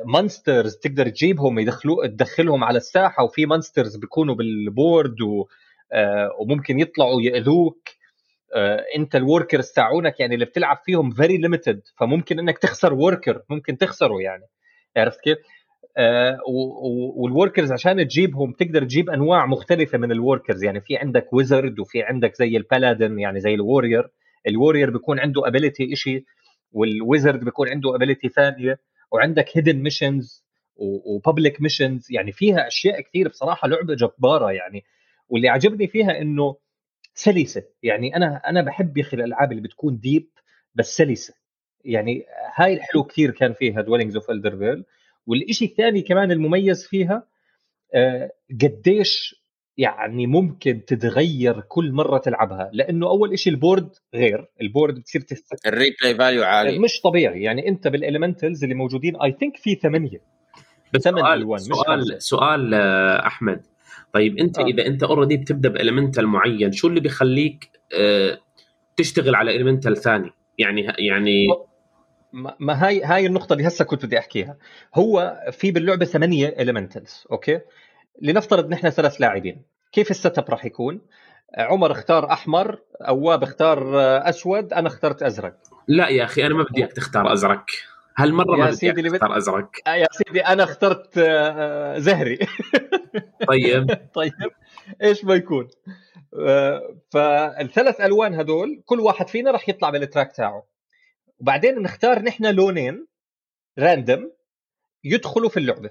[0.05, 5.47] monsters تقدر تجيبهم يدخلوا تدخلهم على الساحة وفي monsters بيكونوا بال board و
[5.93, 7.89] آه، وممكن يطلعوا يأذوك.
[8.55, 13.43] آه، أنت ال workers تاعونك يعني اللي بتلعب فيهم very limited فممكن إنك تخسر worker
[13.51, 14.45] ممكن تخسره يعني.
[14.97, 15.39] عرفت كيف؟
[15.97, 16.39] آه،
[17.17, 21.81] وال workers عشان تجيبهم تقدر تجيب أنواع مختلفة من ال workers يعني في عندك wizard
[21.81, 24.09] وفي عندك زي ال paladin يعني زي ال warrior
[24.49, 26.25] ال warrior بيكون عنده ability شيء
[26.73, 28.79] وال wizard بيكون عنده ability ثانية.
[29.11, 30.45] وعندك hidden missions
[30.77, 34.85] و public missions يعني فيها أشياء كثير بصراحة لعبة جبارة يعني.
[35.29, 36.57] واللي عجبني فيها إنه
[37.15, 40.31] سلسة يعني أنا أنا بحب يا أخي الألعاب اللي بتكون deep
[40.75, 41.35] بس سلسة.
[41.85, 44.85] يعني هاي الحلو كثير كان فيها Dwellings of Eldervale
[45.27, 47.27] والشيء الثاني كمان المميز فيها
[47.95, 49.40] آه، قديش
[49.81, 55.21] يعني ممكن تتغير كل مرة تلعبها لأنه أول شيء ال board غير ال board بتصير
[55.21, 55.67] تست...
[55.67, 56.79] ال replay value عالي.
[56.79, 60.23] مش طبيعي يعني أنت بال elementals اللي موجودين I think في ثمانية.
[60.95, 61.85] بس ثمان سؤال ألوان، مش خمسة.
[61.85, 63.63] سؤال سؤال آه، أحمد.
[64.13, 64.65] طيب أنت آه.
[64.65, 68.39] إذا أنت already بتبدأ ب elemental معين شو اللي بيخليك آه،
[68.97, 71.47] تشتغل على elemental ثاني؟ يعني يعني
[72.61, 74.57] ما هاي هاي النقطة اللي هسه كنت بدي أحكيها.
[74.95, 77.61] هو في باللعبة ثمانية elementals okay؟
[78.23, 79.63] لنفترض نحن ثلاث لاعبين.
[79.93, 81.01] كيف ال setup راح يكون؟
[81.59, 83.99] عمر اختار أحمر أواب اختار
[84.29, 85.57] أسود أنا اخترت أزرق.
[85.89, 87.65] لا يا أخي أنا ما بدي إياك تختار أزرق.
[88.17, 89.71] هالمرة ما بدي إياك تختار أزرق.
[89.87, 92.39] آه يا سيدي أنا اخترت آه، زهري.
[93.49, 93.91] طيب.
[94.15, 94.33] طيب
[95.03, 95.69] إيش ما يكون؟
[96.47, 100.67] آه، فالثلاث ألوان هدول كل واحد فينا راح يطلع بال track تاعه.
[101.41, 103.07] وبعدين نختار نحن لونين
[103.79, 104.31] random
[105.05, 105.91] يدخلوا في اللعبة.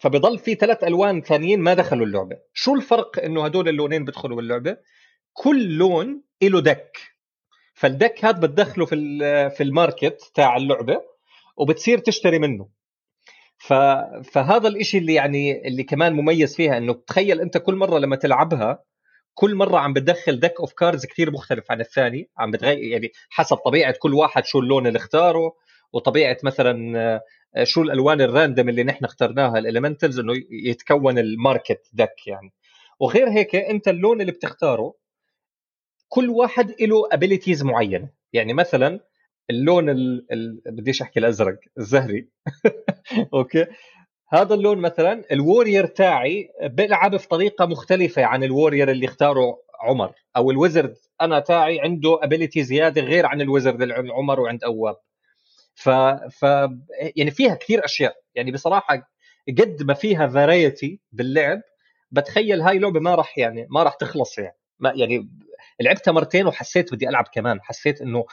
[0.00, 2.36] فبضل في ثلاث ألوان ثانيين ما دخلوا اللعبة.
[2.52, 4.76] شو الفرق إنه هدول اللونين بيدخلوا باللعبة؟
[5.32, 6.98] كل لون له deck.
[7.74, 8.96] فال deck هذا بتدخله في
[9.50, 11.00] في ال market تاع اللعبة
[11.56, 12.68] وبتصير تشتري منه.
[13.58, 13.72] ف...
[14.32, 18.84] فهذا الإشي اللي يعني اللي كمان مميز فيها إنه تخيل أنت كل مرة لما تلعبها
[19.34, 22.30] كل مرة عم بتدخل deck of cards كثير مختلف عن الثاني.
[22.38, 25.52] عم بتغير يعني حسب طبيعة كل واحد شو اللون اللي اختاره.
[25.94, 26.98] وطبيعة مثلا
[27.56, 32.26] آه، شو الألوان ال random اللي نحن اخترناها ال elementals إنه يتكون ال market deck
[32.26, 32.52] يعني.
[33.00, 34.94] وغير هيك أنت اللون اللي بتختاره
[36.08, 38.08] كل واحد له abilities معينة.
[38.32, 39.00] يعني مثلا
[39.50, 40.26] اللون ال...
[40.32, 40.62] ال...
[40.66, 42.28] بديش أحكي الأزرق الزهري.
[43.34, 43.66] أوكي؟
[44.28, 50.12] هذا اللون مثلا ال warrior تاعي بيلعب بطريقه مختلفة عن ال warrior اللي اختاره عمر.
[50.36, 54.40] أو ال wizard أنا تاعي عنده ability زيادة غير عن ال wizard اللي عند عمر
[54.40, 54.96] وعند اواب
[55.74, 55.90] ف,
[56.30, 56.42] ف
[57.16, 58.14] يعني فيها كثير أشياء.
[58.34, 59.10] يعني بصراحة
[59.48, 61.60] قد ما فيها variety باللعب
[62.10, 64.56] بتخيل هاي لعبة ما راح يعني ما راح تخلص يعني.
[64.78, 65.28] ما يعني
[65.80, 67.62] لعبتها مرتين وحسيت بدي ألعب كمان.
[67.62, 68.26] حسيت إنه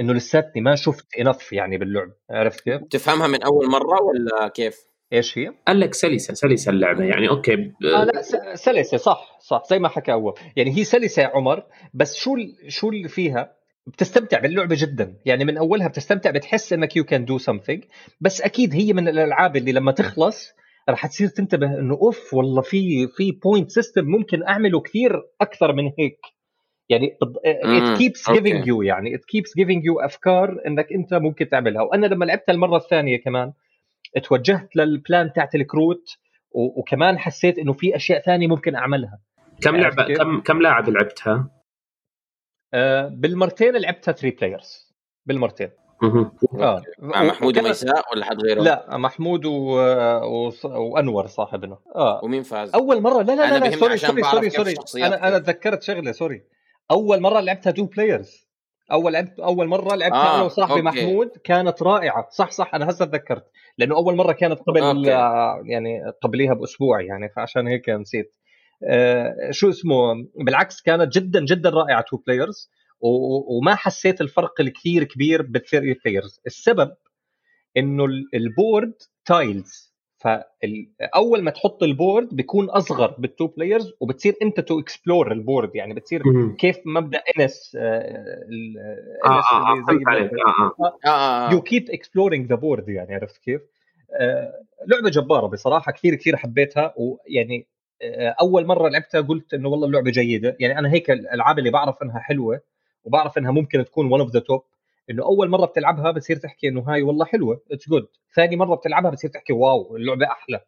[0.00, 2.12] إنه لساتني ما شفت enough يعني باللعب.
[2.30, 7.04] عرفت كيف؟ تفهمها من أول مرة ولا كيف؟ إيش هي؟ قال لك سلسة سلسة اللعبة
[7.04, 7.28] يعني.
[7.28, 7.56] أوكي.
[7.56, 7.74] ب...
[7.84, 8.22] آه لا
[8.54, 10.34] سلسة صح صح زي ما حكى أول.
[10.56, 11.62] يعني هي سلسة يا عمر
[11.94, 12.36] بس شو
[12.68, 13.57] شو اللي فيها؟
[13.92, 15.14] بتستمتع باللعبة جدا.
[15.24, 17.84] يعني من أولها بتستمتع بتحس إنك you can do something
[18.20, 20.52] بس أكيد هي من الألعاب اللي لما تخلص
[20.88, 25.84] راح تصير تنتبه إنه أوف والله في في point system ممكن أعمله كثير أكثر من
[25.98, 26.20] هيك.
[26.88, 31.82] يعني it keeps giving you يعني it keeps giving you أفكار إنك أنت ممكن تعملها.
[31.82, 33.52] وأنا لما لعبتها المرة الثانية كمان
[34.24, 36.04] توجهت لل plan تاعت الكروت
[36.52, 39.18] وكمان حسيت إنه في أشياء ثانية ممكن أعملها.
[39.62, 41.50] كم لعبة كم كم لاعب لعبتها؟
[42.74, 44.94] آه بالمرتين لعبتها 3 players
[45.26, 45.70] بالمرتين.
[46.60, 49.50] آه مع محمود وميساء ولا حد غيره؟ لا محمود و...
[49.50, 50.52] و...
[50.64, 51.78] وأنور صاحبنا.
[51.96, 52.20] آه.
[52.24, 55.82] ومين فاز؟ أول مره لا لا لا, لا sorry sorry sorry sorry أنا أنا تذكرت
[55.82, 56.42] شغلة sorry
[56.90, 58.48] أول مرة لعبتها two players
[58.92, 60.34] أول لعبت أول مرة لعبتها آه.
[60.34, 62.28] أنا وصاحبي محمود كانت رائعة.
[62.30, 63.44] صح صح أنا هسه تذكرت.
[63.78, 65.10] لأنه أول مرة كانت قبل أوكي.
[65.72, 68.34] يعني قبليها بأسبوع يعني فعشان هيك نسيت.
[68.34, 68.37] آه
[69.50, 70.14] شو اسمه؟
[70.44, 76.40] بالعكس كانت جدا جدا رائعة two players وما حسيت الفرق الكثير كبير بال three players
[76.46, 76.90] السبب
[77.76, 79.88] إنه ال board tiles
[80.18, 85.38] فاول ما تحط ال board بيكون أصغر بال two players وبتصير أنت to explore ال
[85.38, 85.76] board.
[85.76, 86.22] يعني بتصير
[86.58, 87.76] كيف مبدأ إنس
[91.52, 93.60] you keep exploring the board يعني عرفت كيف؟
[94.20, 94.52] آه
[94.86, 97.77] لعبة جبارة بصراحة كثير كثير حبيتها ويعني آه
[98.40, 100.56] أول مرة لعبتها قلت إنه والله اللعبة جيدة.
[100.60, 102.60] يعني أنا هيك الألعاب اللي بعرف إنها حلوة
[103.04, 104.62] وبعرف إنها ممكن تكون one of the top
[105.10, 109.10] إنه أول مرة بتلعبها بتصير تحكي إنه هاي والله حلوة it's good ثاني مرة بتلعبها
[109.10, 110.60] بتصير تحكي wow اللعبة أحلى.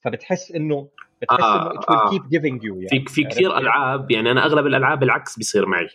[0.00, 0.88] فبتحس إنه
[1.22, 2.88] بتحس آه إنه it will keep giving you يعني.
[2.88, 5.88] في في كثير ألعاب يعني أنا أغلب الألعاب العكس بيصير معي.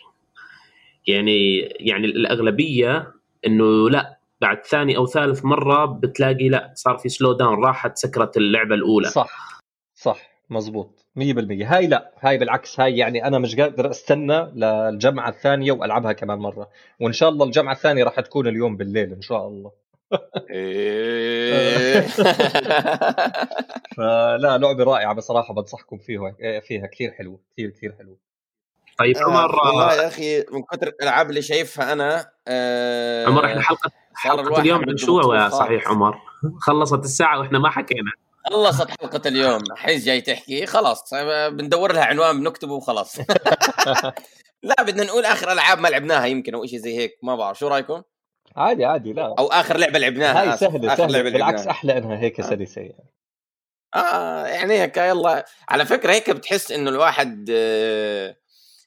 [1.06, 3.12] يعني يعني الأغلبية
[3.46, 8.36] إنه لا بعد ثاني أو ثالث مرة بتلاقي لا صار في سلو داون راحت سكرت
[8.36, 9.08] اللعبة الأولى.
[9.08, 9.60] صح
[9.94, 10.31] صح.
[10.52, 11.22] مزبوط 100%
[11.64, 12.12] هاي لا.
[12.20, 12.80] هاي بالعكس.
[12.80, 16.68] هاي يعني أنا مش قادر أستنى للجمعة الثانية وألعبها كمان مرة.
[17.00, 19.72] وإن شاء الله الجمعة الثانية راح تكون اليوم بالليل إن شاء الله.
[20.50, 22.00] إيه.
[23.96, 27.40] فلا لعبة رائعة بصراحة بنصحكم فيها فيها كثير حلوة.
[27.52, 28.16] كثير كثير حلوة.
[28.98, 33.60] طيب آه، عمر والله يا أخي من كثر الألعاب اللي شايفها أنا آه عمر إحنا
[33.60, 36.18] حلقة حلقة اليوم عن شو يا صحيح عمر.
[36.60, 38.12] خلصت الساعة وإحنا ما حكينا.
[38.50, 39.60] خلصت حلقة اليوم.
[39.76, 40.66] حيز جاي تحكي.
[40.66, 41.14] خلاص
[41.50, 43.18] بندور لها عنوان بنكتبه وخلاص.
[44.62, 47.18] لا بدنا نقول آخر ألعاب ما لعبناها يمكن أو شيء زي هيك.
[47.22, 47.58] ما بعرف.
[47.58, 48.02] شو رأيكم؟
[48.56, 49.12] عادي عادي.
[49.12, 49.34] لا.
[49.38, 50.52] أو آخر لعبة لعبناها.
[50.52, 51.22] هاي سهلة آخر سهلة.
[51.22, 51.66] بالعكس.
[51.66, 53.12] أحلى إنها هيك سلسه يعني
[53.94, 55.44] آه يعني هيك يلا.
[55.68, 58.36] على فكرة هيك بتحس إنه الواحد آه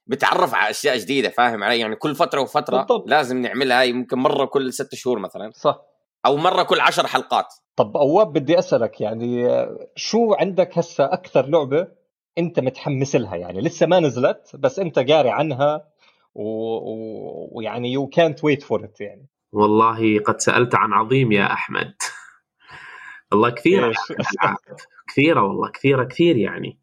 [0.08, 3.10] بتعرف على أشياء جديدة فاهم علي؟ يعني كل فترة وفترة بالضبط.
[3.10, 5.52] لازم نعملها هاي ممكن مرة كل ست شهور مثلا.
[5.56, 5.82] صح.
[6.25, 7.53] أو مرة كل عشر حلقات.
[7.75, 9.49] طب أواب بدي أسألك يعني
[9.95, 11.88] شو عندك هسه أكثر لعبة
[12.38, 15.88] أنت متحمس لها؟ يعني لسه ما نزلت بس أنت قاري عنها
[16.35, 19.27] ويعني يو كانت ويت فور ات يعني.
[19.51, 21.93] والله قد سألت عن عظيم يا أحمد.
[23.31, 23.93] والله كثيره
[25.09, 26.79] كثيرة والله كثيرة كثير يعني.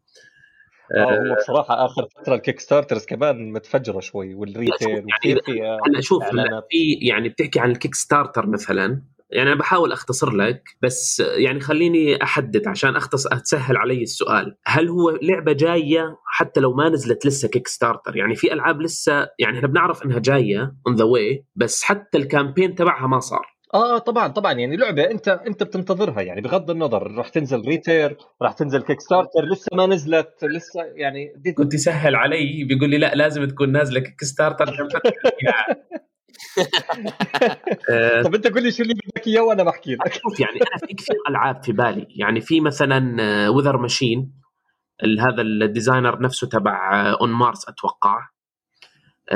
[0.95, 6.23] آه هو بصراحة آخر فترة ال Kickstarters كمان متفجرة شوي وال retail يعني هلا شوف
[6.69, 9.01] في يعني بتحكي عن ال Kickstarter مثلا
[9.33, 14.55] يعني أنا بحاول أختصر لك بس يعني خليني أحدد عشان اختص تسهل علي السؤال.
[14.65, 19.57] هل هو لعبة جاية حتى لو ما نزلت لسه Kickstarter يعني في ألعاب لسه يعني
[19.57, 23.53] إحنا بنعرف إنها جاية on the way بس حتى ال campaign تبعها ما صار.
[23.73, 24.53] آه طبعا طبعا.
[24.53, 26.21] يعني لعبة أنت أنت بتنتظرها.
[26.21, 31.73] يعني بغض النظر راح تنزل retail راح تنزل Kickstarter لسه ما نزلت لسه يعني كنت
[31.73, 35.92] يسهل علي بيقول لي لا لازم تكون نازلة Kickstarter آه،
[38.25, 40.13] طب انت قول لي شو اللي بدك اياه وأنا بحكي لك.
[40.23, 42.07] شوف يعني أنا في كثير ألعاب في بالي.
[42.09, 43.17] يعني في مثلا
[43.49, 44.43] Weather Machine
[45.19, 46.91] هذا ال designer نفسه تبع
[47.21, 48.19] On آه، مارس أتوقع.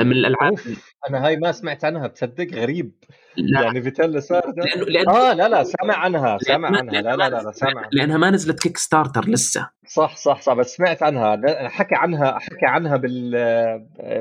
[0.04, 2.92] من الألعاب أوف أنا هاي ما سمعت عنها بتصدق غريب.
[3.36, 3.62] لا.
[3.62, 7.00] يعني Vital Lacerda لأنه لأنه آه لا لا سامع عنها سامع لأنها- عنها.
[7.02, 7.90] لا لا لا, لا سامع عنها.
[7.92, 9.70] لأنها ما نزلت Kickstarter لسه.
[9.88, 11.40] صح صح صح بس سمعت عنها.
[11.68, 13.30] حكى عنها حكى عنها بال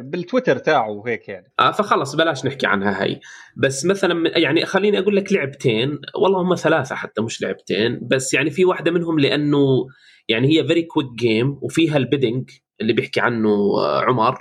[0.01, 1.51] بالتويتر تاعه وهيك يعني.
[1.59, 3.19] آه فخلص بلاش نحكي عنها هي
[3.57, 5.99] بس مثلا يعني خليني أقول لك لعبتين.
[6.15, 7.99] والله هم ثلاثة حتى مش لعبتين.
[8.01, 9.87] بس يعني في واحدة منهم لأنه
[10.29, 12.49] يعني هي very quick game وفيها ال bidding
[12.81, 14.37] اللي بيحكي عنه آه، عمر.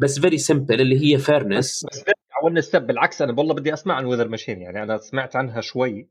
[0.00, 2.04] بس فيري سمبل اللي هي فيرنس بس
[2.64, 6.08] ستيب بالعكس أنا والله بدي أسمع عن ويذر ماشين يعني أنا سمعت عنها شوي.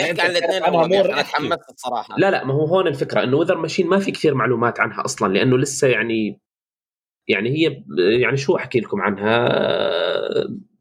[0.00, 1.22] احكي عن الاثنين اول يا أخي، more أنا.
[1.22, 2.14] تحمست الصراحة.
[2.18, 5.32] لا لا ما هو هون الفكرة إنه وذر ماشين ما في كثير معلومات عنها أصلا
[5.32, 6.40] لأنه لسه يعني
[7.28, 7.84] يعني هي
[8.20, 9.48] يعني شو أحكي لكم عنها؟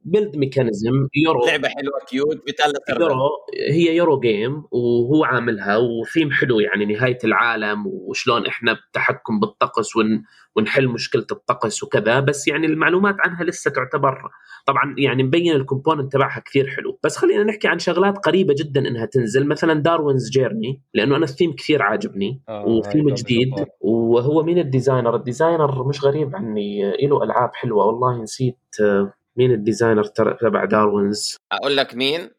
[0.07, 3.29] بيلد ميكانيزم يورو لعبة حلوة كيوت بتالا يورو
[3.69, 10.23] هي يورو جيم وهو عاملها وثيم حلو يعني نهاية العالم وشلون إحنا بتحكم بالطقس ون
[10.55, 12.19] ونحل مشكلة الطقس وكذا.
[12.19, 14.29] بس يعني المعلومات عنها لسه تعتبر
[14.65, 16.99] طبعا يعني مبين ال component تبعها كثير حلو.
[17.03, 21.55] بس خلينا نحكي عن شغلات قريبة جدا إنها تنزل مثلا Darwin's Journey لأنه أنا الثيم
[21.55, 23.65] كثير عاجبني آه، وثيم جديد.
[23.81, 25.15] وهو مين ال designer.
[25.15, 30.33] ال designer مش غريب عني له ألعاب حلوة والله نسيت آه، مين ال designer تر-
[30.41, 32.29] تبع داروينز أقول لك مين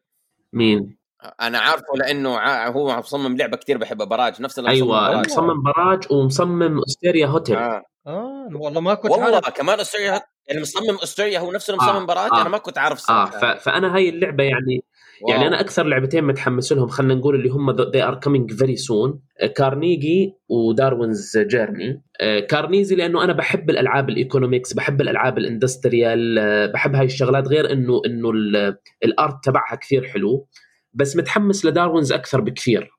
[0.53, 0.97] مين
[1.41, 5.25] أنا عارفه لأنه ع- هو مصمم لعبة كثير بحب Barrage نفس اللي مصمم أيوه Barrage.
[5.25, 7.83] مصمم براج ومصمم Austria هوتيل آه.
[8.07, 11.89] آه والله ما كنت والله عارف كمان استوريا يعني مصمم استوريا هو نفسه اللي آه،
[11.89, 12.41] مصمم براج آه.
[12.41, 13.63] أنا ما كنت عارف آه صراحة ف...
[13.63, 14.83] فأنا هاي اللعبة يعني
[15.21, 15.33] واو.
[15.35, 19.17] يعني أنا أكثر لعبتين متحمس لهم خلينا نقول اللي هم they are coming very soon.
[19.55, 22.01] كارنيجي وداروينز جيرني
[22.49, 27.47] كارنيجي لأنه أنا بحب الألعاب ال economics بحب الألعاب ال industrial آه، بحب هاي الشغلات
[27.47, 30.47] غير انه إنه ال- ال art تبعها كثير حلو.
[30.93, 32.89] بس متحمس لداروينز أكثر بكثير.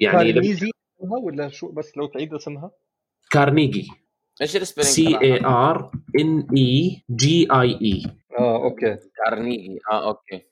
[0.00, 0.70] يعني كارنيزي
[1.00, 2.70] اسمها ولا شو؟ بس لو تعيد اسمها.
[3.30, 3.88] كارنيجي
[4.42, 5.90] إيش ال spelling C A R
[6.20, 8.02] N E G I E
[8.38, 8.96] آه okay.
[9.24, 10.42] كارنيجي آه okay.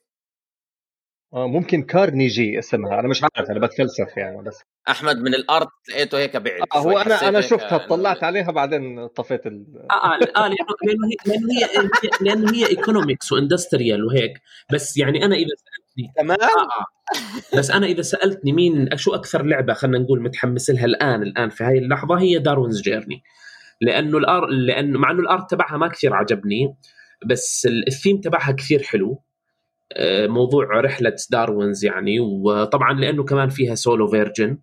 [1.33, 4.61] آه ممكن كارنيجي اسمها أنا مش عارف أنا بتفلسف يعني بس.
[4.89, 9.45] أحمد من الأرض لقيته هيك بعد آه هو أنا أنا شفتها طلعت عليها بعدين طفيت
[9.47, 9.65] ال...
[9.91, 10.13] آه آه
[10.45, 11.89] آه، لأنه هي لأنه هي
[12.21, 14.33] لأنه هي economics و industrial وهيك.
[14.73, 17.57] بس يعني أنا إذا سالتني كمان آه آه.
[17.57, 21.63] بس أنا إذا سألتني مين شو أكثر لعبة خلينا نقول متحمس لها الآن الآن في
[21.63, 23.23] هاي اللحظة هي داروينز جيرني.
[23.81, 26.75] لأنه ال ar لأنه مع إنه ال art تبعها ما كثير عجبني
[27.25, 29.23] بس ال- الثيم تبعها كثير حلو.
[30.27, 34.57] موضوع رحلة داروينز يعني وطبعا لأنه كمان فيها solo version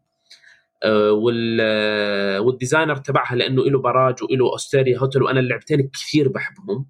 [0.85, 6.87] وال آه، وال designer تبعها لأنه له براج وله اوستيريا هوتل وأنا اللعبتين كثير بحبهم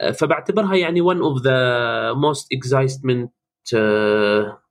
[0.00, 3.28] آه، فبعتبرها يعني of the most excitement
[3.76, 4.62] آه،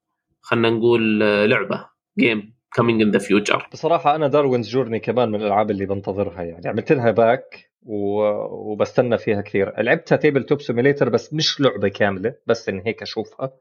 [0.42, 5.42] خلينا نقول آه، لعبة game coming in the future بصراحة أنا داروينز جورني كمان من
[5.42, 7.73] الألعاب اللي بنتظرها يعني عملت لها back.
[7.86, 9.82] وبستنى فيها كثير.
[9.82, 13.52] لعبتها تيبل توب سيميليتر بس مش لعبة كاملة بس إن هيك أشوفها.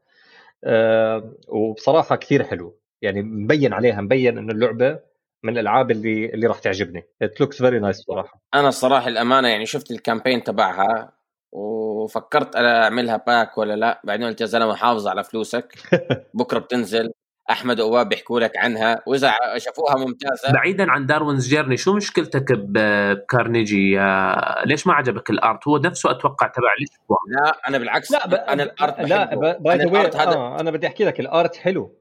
[0.63, 2.79] أه وبصراحة كثير حلو.
[3.01, 4.99] يعني مبين عليها مبين إنه اللعبة
[5.43, 7.03] من الألعاب اللي اللي راح تعجبني.
[7.23, 8.41] It looks very nice صراحة.
[8.53, 11.13] أنا الصراحه الأمانة يعني شفت ال campaign تبعها
[11.51, 14.01] وفكرت أعملها back ولا لا.
[14.03, 15.73] بعدين قلت يا زلمة حافظ على فلوسك.
[16.33, 17.11] بكرة بتنزل.
[17.51, 20.51] أحمد وأواب بيحكوا لك عنها وإذا شافوها ممتازة.
[20.53, 26.11] بعيدا عن داروينز جيرني شو مشكلتك بكارنيجي آه، ليش ما عجبك ال art؟ هو نفسه
[26.11, 26.89] أتوقع تبع ليش؟
[27.27, 28.33] لا أنا بالعكس لا ب...
[28.33, 29.35] أنا ال art لا.
[29.59, 31.95] by the ال art هذا آه أنا بدي أحكي لك ال art حلو.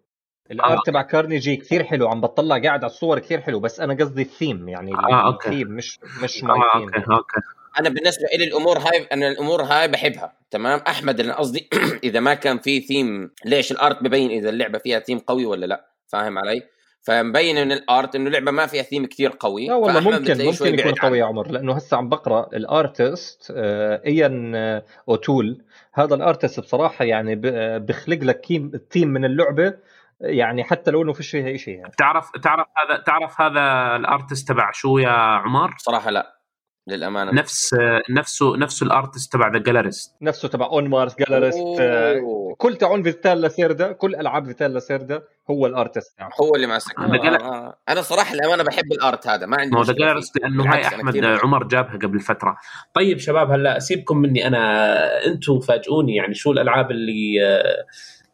[0.51, 0.83] ال art آه.
[0.87, 4.69] تبع كارنيجي كثير حلو عم بطلع قاعد على الصور كثير حلو بس أنا قصدي الثيم
[4.69, 5.49] يعني آه، okay.
[5.49, 7.41] ال theme مش مش my آه theme okay okay.
[7.81, 11.69] أنا بالنسبة لي الأمور هاي أنا الأمور هاي بحبها تمام؟ أحمد اللي قصدي
[12.05, 15.67] إذا ما كان في ثيم ليش ال art ببين إذا اللعبة فيها ثيم قوي ولا
[15.67, 16.63] لا؟ فاهم علي؟
[17.03, 19.67] فمبين من ال art إنه اللعبة ما فيها ثيم كثير قوي.
[19.67, 20.93] لا والله ممكن ممكن يكون.
[20.93, 25.63] قوي يا عمر لأنه هسه عم بقرأ ال artist آه، إيان آه، أوتول.
[25.95, 29.75] هذا ال artist بصراحة يعني ب- آه، بخلق لك الثيم من اللعبة
[30.21, 31.93] يعني حتى لو إنه فيش فيها شيء يعني.
[31.99, 36.42] تعرف تعرف هذا تعرف هذا ال artist تبع شو يا عمر؟ صراحة لا.
[36.87, 37.33] للأمانة.
[37.33, 37.75] نفس
[38.11, 42.55] نفسه نفسه ال artist تبع The Gallerist نفسه تبع On Mars Gallerist أوه.
[42.59, 46.31] كل تاعون فيتال لاسيردا كل ألعاب فيتال لاسيردا هو ال artist تاعه.
[46.41, 46.99] هو اللي ماسك.
[46.99, 47.79] آه، آه آه.
[47.89, 50.41] أنا صراحة الأمانة بحب ال art هذا ما عندي ما هو ذا فيه.
[50.43, 51.17] لأنه هاي أحمد.
[51.17, 52.57] عمر جابها قبل فترة.
[52.95, 54.47] طيب شباب هلا سيبكم مني.
[54.47, 57.87] أنا أنتم فاجئوني يعني شو الألعاب اللي آه،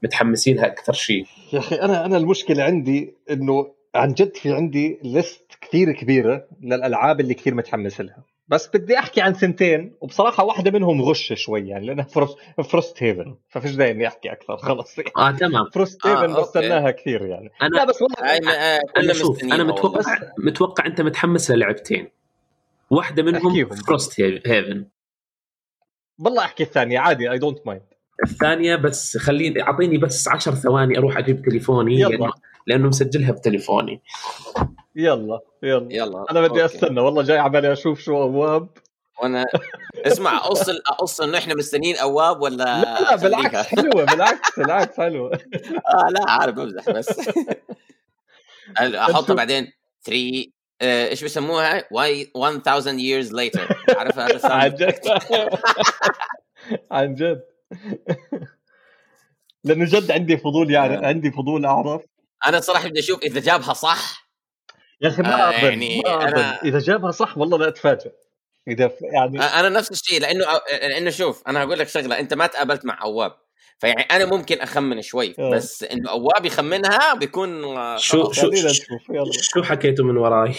[0.03, 4.99] متحمسين لها أكثر شيء؟ يا أخي أنا أنا المشكلة عندي إنه عن جد في عندي
[5.05, 8.25] list كثير كبيرة للألعاب اللي كثير متحمس لها.
[8.49, 12.39] بس بدي أحكي عن سنتين وبصراحة واحدة منهم غش شوي يعني لأنها فروست,
[12.71, 16.43] فروست هيفن ففيش داعي إني أحكي أكثر خلص آه تمام فروست آه، هيفن okay.
[16.43, 19.65] بستناها كثير يعني أنا لا بس والله ما آه، أنا شوف أنا.
[19.65, 22.09] متوقع متوقع أنت متحمس للعبتين
[22.91, 23.69] واحدة منهم.
[23.69, 24.87] فروست هيفن
[26.19, 27.83] والله أحكي الثانية عادي I don't mind
[28.25, 32.31] الثانية بس خليني أعطيني بس 10 ثواني أروح أجيب تليفوني يلا.
[32.67, 34.03] لأنه, مسجلها بتليفوني.
[34.97, 35.89] يلا يلا.
[35.91, 36.65] يلا أنا بدي okay.
[36.65, 38.69] أستنى والله جاي عمالي أشوف شو أبواب.
[39.23, 39.45] وأنا
[40.07, 45.33] اسمع اقص اقص إنه إحنا مستنيين اواب ولا لا لا بالعكس؟ حلوة بالعكس بالعكس حلوة.
[45.95, 47.09] آه لا عارف بمزح بس.
[48.79, 49.35] أحطها.
[49.35, 49.73] بعدين.
[50.05, 50.45] 3
[50.83, 52.63] آه، إيش بيسموها؟ واي 1000
[52.99, 53.97] years later.
[53.99, 55.01] عارف هذا عن جد.
[56.91, 57.43] عن جد.
[59.65, 61.07] لأنه جد عندي فضول يعني آه.
[61.07, 62.03] عندي فضول أعرف.
[62.47, 64.29] أنا صراحة بدي أشوف إذا جابها صح
[65.01, 68.13] يا أخي ما آه، يعني ما أنا- إذا جابها صح والله لا اتفاجئ
[68.69, 72.47] إذا ف- يعني أنا نفس الشيء لأنه لأنه شوف أنا هقول لك شغلة أنت ما
[72.47, 73.33] تقابلت مع أواب
[73.79, 75.51] فيعني أنا ممكن أخمن شوي آه.
[75.51, 78.37] بس إنه أواب يخمنها بيكون آه، شو خلاص.
[78.37, 80.55] شو خلينا نشوف يلا شو حكيتوا من وراي؟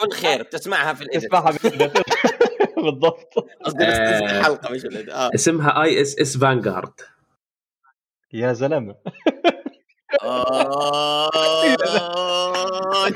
[0.00, 1.24] كل خير بتسمعها في ال edit.
[1.34, 1.92] اسمعها بال edit.
[2.84, 4.18] بالضبط قصدي بس آه.
[4.38, 4.84] الحلقة مش.
[5.08, 6.92] آه اسمها ISS Vanguard
[8.32, 9.12] يا زلمة آه،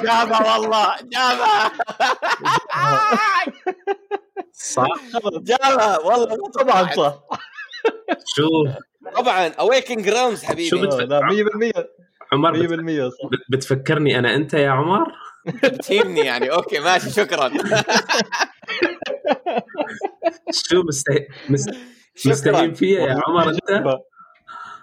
[0.03, 1.73] جابها والله جابها
[4.53, 4.87] صح؟
[5.43, 6.93] جابها والله ما طبعا.
[6.97, 7.15] صح.
[8.37, 8.49] شو؟
[9.17, 11.73] طبعا Awaken Grounds حبيبي شو بت- آه، لا 100%
[12.33, 13.29] عمر بت- 100% صح.
[13.33, 15.07] بت- بتفكرني أنا أنت يا عمر؟
[15.65, 16.53] بتهمني يعني.
[16.53, 17.51] okay ماشي شكرا.
[20.53, 20.83] شو
[22.27, 23.61] مستهين فيا يا عمر أنت؟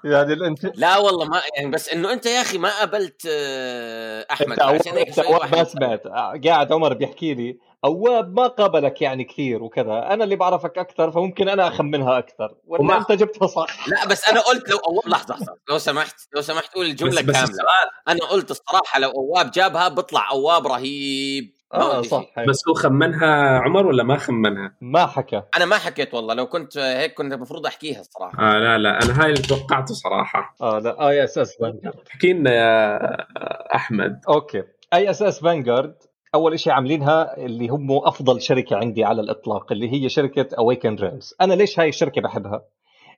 [0.03, 4.59] يعني الانت لا والله ما يعني بس إنه أنت يا أخي ما قابلت آه، أحمد
[4.59, 5.19] عشان هيك
[5.51, 6.07] ما سمعت.
[6.47, 10.07] قاعد عمر بيحكي لي أواب ما قابلك يعني كثير وكذا.
[10.13, 12.55] أنا اللي بعرفك أكثر فممكن أنا أخمنها أكثر.
[12.67, 15.55] وما- أنت جبتها صح؟ لا بس أنا قلت لو أواب لحظة لحظة.
[15.69, 17.49] لو سمحت لو سمحت قول الجملة بس, بس كاملة.
[17.49, 21.60] السؤال أنا قلت الصراحة لو أواب جابها بيطلع أواب رهيب.
[21.73, 22.25] آه صح.
[22.37, 22.49] هيك.
[22.49, 25.41] بس هو خمنها عمر ولا ما خمنها؟ ما حكى.
[25.57, 28.39] أنا ما حكيت والله لو كنت هيك كنت المفروض أحكيها الصراحة.
[28.39, 30.55] آه لا لا أنا هاي اللي توقعته صراحة.
[30.61, 34.21] آه لا اي اس اس فانجارد احكي لنا يا أحمد.
[34.29, 34.63] okay.
[34.93, 35.95] ISS Vanguard
[36.35, 41.35] أول شيء عاملينها اللي هم أفضل شركة عندي على الإطلاق اللي هي شركة Awaken Realms
[41.41, 42.61] أنا ليش هاي الشركة بحبها؟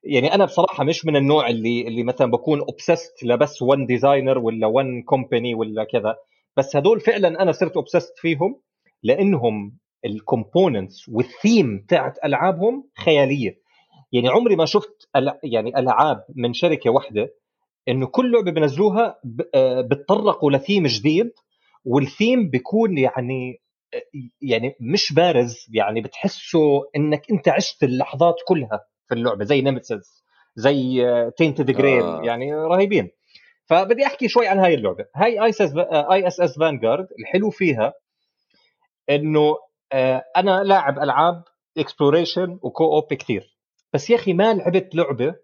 [0.03, 4.67] يعني أنا بصراحة مش من النوع اللي اللي مثلا بكون obsessed لبس one designer ولا
[4.67, 6.15] one company ولا كذا.
[6.57, 8.61] بس هدول فعلا أنا صرت obsessed فيهم
[9.03, 13.63] لأنهم ال components وال theme تاعت ألعابهم خيالية
[14.11, 15.09] يعني عمري ما شفت
[15.43, 17.29] يعني ألعاب من شركة واحدة
[17.87, 19.19] إنه كل لعبة بنزلوها
[19.55, 21.31] آه، بتطرقوا لثيم جديد
[21.85, 23.61] والثيم بيكون يعني
[23.93, 24.01] آه،
[24.41, 26.59] يعني مش بارز يعني بتحسه
[26.95, 30.23] إنك أنت عشت اللحظات كلها في اللعبة زي Nemesis
[30.55, 31.05] زي
[31.37, 32.21] Tainted Grail آه.
[32.23, 33.09] يعني رهيبين
[33.65, 35.05] فبدي أحكي شوي عن هاي اللعبة.
[35.15, 37.93] هاي ISS Vanguard الحلو فيها
[39.09, 39.55] إنه
[39.91, 41.43] آه، أنا لاعب ألعاب
[41.77, 43.57] exploration و co-op كثير.
[43.93, 45.35] بس يا أخي ما لعبت لعبة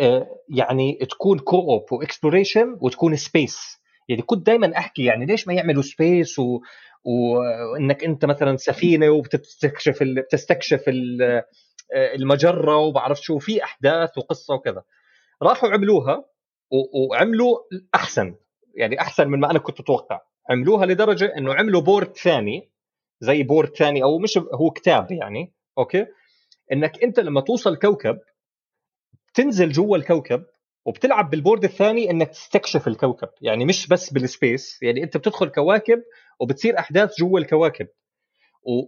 [0.00, 5.54] آه، يعني تكون co-op و exploration وتكون space يعني كنت دائما أحكي يعني ليش ما
[5.54, 6.60] يعملوا space و...
[7.04, 10.22] وإنك أنت مثلا سفينة وبتستكشف ال...
[10.22, 11.22] بتستكشف ال...
[11.22, 14.82] آه، المجرة وبعرف شو في أحداث وقصة وكذا.
[15.42, 16.24] راحوا عملوها.
[16.94, 17.58] وعملوا
[17.94, 18.34] أحسن
[18.74, 20.20] يعني أحسن من ما أنا كنت أتوقع.
[20.50, 22.70] عملوها لدرجة إنه عملوا board ثاني
[23.20, 26.06] زي board ثاني أو مش هو كتاب يعني أوكي؟
[26.72, 28.18] إنك أنت لما توصل كوكب
[29.34, 30.44] تنزل جوا الكوكب
[30.84, 33.28] وبتلعب بال board الثاني إنك تستكشف الكوكب.
[33.40, 36.02] يعني مش بس بال space يعني أنت بتدخل كواكب
[36.40, 37.88] وبتصير أحداث جوا الكواكب.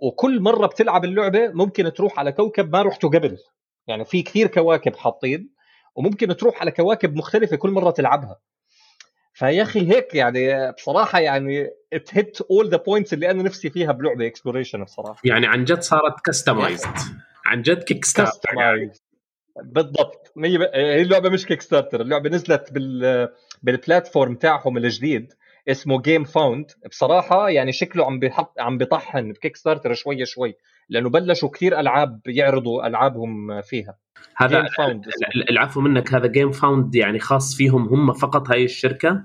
[0.02, 3.38] وكل مرة بتلعب اللعبة ممكن تروح على كوكب ما رحته قبل.
[3.86, 5.53] يعني في كثير كواكب حاطين
[5.94, 8.40] وممكن تروح على كواكب مختلفة كل مرة تلعبها.
[9.34, 13.92] فيا أخي هيك يعني بصراحة يعني it hit all the points اللي أنا نفسي فيها
[13.92, 15.20] بلعبة exploration بصراحة.
[15.24, 16.96] يعني عن جد صارت customized
[17.46, 18.92] عن جد Kickstarter يعني.
[18.92, 19.00] Customized.
[19.62, 20.32] بالضبط.
[20.36, 20.62] مية ب...
[20.62, 23.28] هي اللعبة مش Kickstarter اللعبة نزلت بال
[23.62, 25.32] بال platform تاعهم الجديد
[25.68, 30.56] اسمه Gamefound بصراحة يعني شكله عم بيحط عم بيطحن ب Kickstarter شوي شوي.
[30.88, 33.98] لأنه بلشوا كثير ألعاب يعرضوا ألعابهم فيها.
[34.36, 34.68] هذا
[35.50, 39.24] العفو منك هذا Gamefound يعني خاص فيهم هم فقط هاي الشركة؟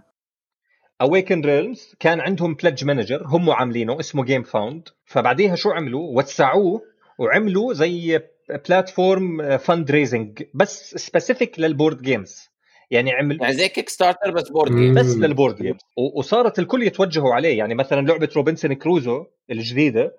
[1.02, 6.82] Awaken Realms كان عندهم pledge manager هم عاملينه اسمه Gamefound فبعديها شو عملوا؟ وسعوه
[7.20, 8.22] وعملوا زي
[8.70, 12.50] platform fundraising بس specific لل board games
[12.91, 14.80] يعني عمل يعني زي Kickstarter بس board مم.
[14.80, 15.80] game بس لل board games
[16.16, 17.57] وصارت الكل يتوجهوا عليه.
[17.57, 20.16] يعني مثلا لعبة Robinson Crusoe الجديدة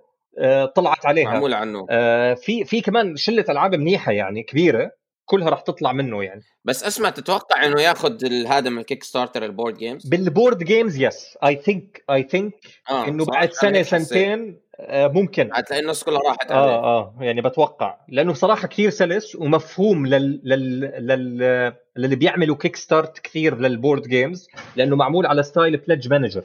[0.75, 1.31] طلعت عليها.
[1.31, 1.87] معمول عنه.
[1.91, 4.91] آه، في في كمان شلة ألعاب منيحة يعني كبيرة
[5.25, 6.43] كلها راح تطلع منه يعني.
[6.65, 10.97] بس اسمع تتوقع إنه ياخذ هذا من ال Kickstarter ال board games؟ بال board games
[11.03, 12.55] yes I think I think
[12.91, 13.83] آه، إنه بعد سنة.
[13.83, 15.51] سنتين آه، ممكن.
[15.53, 16.71] هتلاقي الناس كلها راحت عليه.
[16.71, 17.99] آه آه يعني بتوقع.
[18.09, 24.49] لأنه بصراحة كثير سلس ومفهوم لل لل لل للي بيعملوا Kickstart كثير لل board games
[24.77, 26.45] لأنه معمول على style pledge manager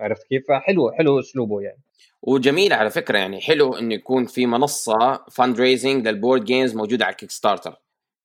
[0.00, 1.82] عرفت كيف؟ فحلو حلو أسلوبه يعني.
[2.22, 7.12] وجميل على فكرة يعني حلو إنه يكون في منصة fundraising لل board games موجودة على
[7.12, 7.74] ال Kickstarter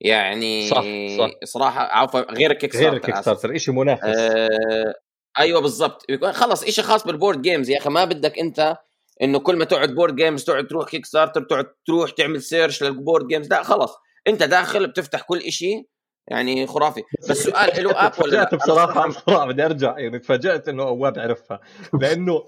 [0.01, 0.83] يعني صح،
[1.17, 1.31] صح.
[1.43, 3.21] صراحة عفوا غير ال Kick غير starter ال Kick آسف.
[3.21, 4.93] starter شيء منافس آه
[5.39, 8.77] أيوه بالضبط خلص شيء خاص بال board games يا أخي ما بدك أنت
[9.21, 13.27] إنه كل ما تقعد board games تقعد تروح Kickstarter تقعد تروح تعمل search لل board
[13.27, 13.93] games لا خلص
[14.27, 15.87] أنت داخل بتفتح كل شيء
[16.27, 17.01] يعني خرافي.
[17.29, 21.19] بس سؤال له app ولا لا؟ تفاجأت بصراحة بصراحة بدي أرجع يعني تفاجأت إنه أواب
[21.19, 21.59] عرفها.
[22.01, 22.43] لأنه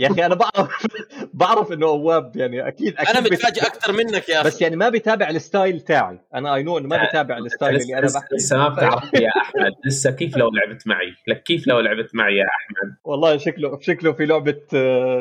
[0.00, 0.86] يا أخي أنا بعرف
[1.34, 4.48] بعرف إنه أواب يعني أكيد أكيد أنا متفاجئ أكثر منك يا أخي.
[4.48, 6.18] بس يعني ما بيتابع ال style تاعي.
[6.34, 8.34] أنا I know إنه ما بيتابع ال style اللي أنا بحكي.
[8.34, 9.72] لسه ما بتعرفني يا أحمد.
[9.86, 14.12] لسه كيف لو لعبت معي؟ لك كيف لو لعبت معي يا أحمد؟ والله شكله شكله
[14.12, 14.56] في لعبة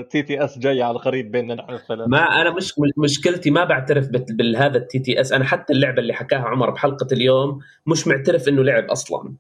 [0.10, 2.08] TTS جاية على القريب بيننا نحن الثلاثة.
[2.10, 6.40] ما أنا مش مشكلتي ما بعترف بت- بالهذا ال TTS أنا حتى اللعبة اللي حكاها
[6.40, 7.60] عمر بحلقة اليوم
[7.92, 9.34] مش معترف إنه لعب أصلا.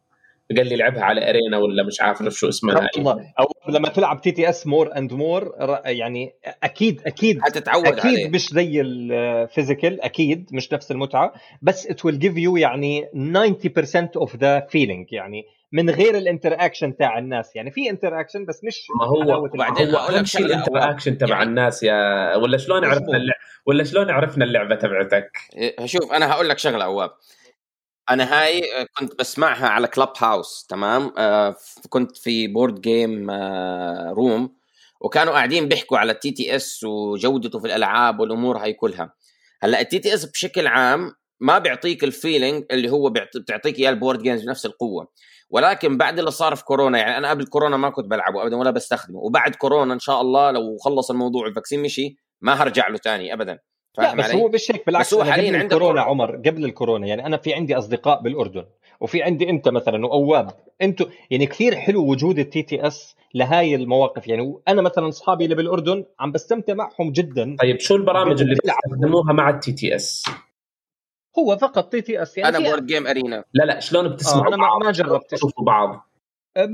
[0.57, 2.89] قال لي لعبها على Arena ولا مش عارف شو اسمها.
[2.97, 5.51] والله أو لما تلعب TTS more and more
[5.85, 6.33] يعني
[6.63, 7.99] أكيد أكيد حتتعود عليه.
[7.99, 13.05] أكيد مش زي ال physical أكيد مش نفس المتعة بس it will give you يعني
[13.05, 15.43] 90% of the feeling يعني
[15.73, 17.55] من غير ال interaction تاع الناس.
[17.55, 21.17] يعني في interaction بس مش ما هو وبعدين هو أقول لك أهم شيء ال interaction
[21.17, 23.17] تبع يعني- الناس يا ولا شلون عرفنا.
[23.17, 27.09] اللعبة ولا شلون عرفنا اللعبة تبعتك؟ إيه، شوف أنا هقول لك شغلة أواب.
[28.12, 31.55] أنا هاي آه، كنت بسمعها على Clubhouse تمام؟ آه،
[31.89, 34.55] كنت في board game آه، room
[35.01, 39.14] وكانوا قاعدين بيحكوا على ال TTS وجودته في الألعاب والأمور هاي كلها.
[39.64, 44.23] هلأ ال TTS بشكل عام ما بيعطيك ال feeling اللي هو بتعطيك إياه ال board
[44.23, 45.07] games بنفس القوة.
[45.49, 48.72] ولكن بعد اللي صار في كورونا يعني أنا قبل كورونا ما كنت بلعبه ابدا ولا
[48.72, 49.20] بستخدمه.
[49.20, 53.34] وبعد كورونا إن شاء الله لو خلص الموضوع ال vaccine مشي ما هرجع له تاني
[53.34, 53.59] ابدا.
[53.97, 56.01] لا فاهم بس علي؟ هو مش هيك بالعكس بس هو حالياً قبل الكورونا كورونا.
[56.01, 58.65] عمر قبل الكورونا يعني أنا في عندي أصدقاء بالأردن
[58.99, 64.55] وفي عندي أنت مثلا وأواب أنتوا يعني كثير حلو وجود ال TTS لهاي المواقف يعني
[64.67, 68.55] أنا مثلا أصحابي اللي بالأردن عم بستمتع معهم جدا طيب شو البرامج اللي.
[68.55, 70.23] بتستخدموها مع ال TTS
[71.39, 74.91] هو فقط TTS يعني أنا Board Game Arena لا لا شلون بتسمعوا آه، أنا ما-
[74.91, 75.31] جربت.
[75.35, 76.07] تشوفوا بعض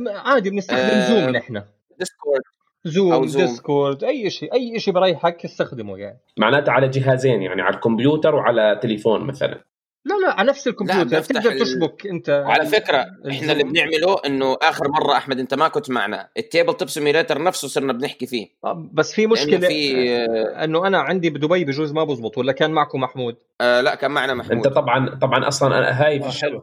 [0.07, 1.63] عادي بنستخدم آه، Zoom نحن
[1.99, 2.41] Discord
[2.87, 3.41] Zoom, أو Zoom.
[3.41, 6.19] Discord أي شيء أي شيء بريحك استخدمه يعني.
[6.37, 9.63] معناته على جهازين يعني على الكمبيوتر وعلى تليفون مثلا.
[10.05, 11.21] لا لا على نفس الكمبيوتر.
[11.21, 13.31] تقدر ال- تشبك أنت وعلى فكرة ال Zoom.
[13.31, 16.27] إحنا اللي بنعمله إنه آخر مرة أحمد أنت ما كنت معنا.
[16.37, 18.47] ال Tabletop Simulator نفسه صرنا بنحكي فيه.
[18.65, 22.71] آه، بس في مشكلة في آه، إنه أنا عندي بدبي بجوز ما بزبط ولا كان
[22.71, 26.61] معكم محمود؟ آه لا كان معنا أنت محمود طبعا طبعا أصلا هاي في, آه، الشغل.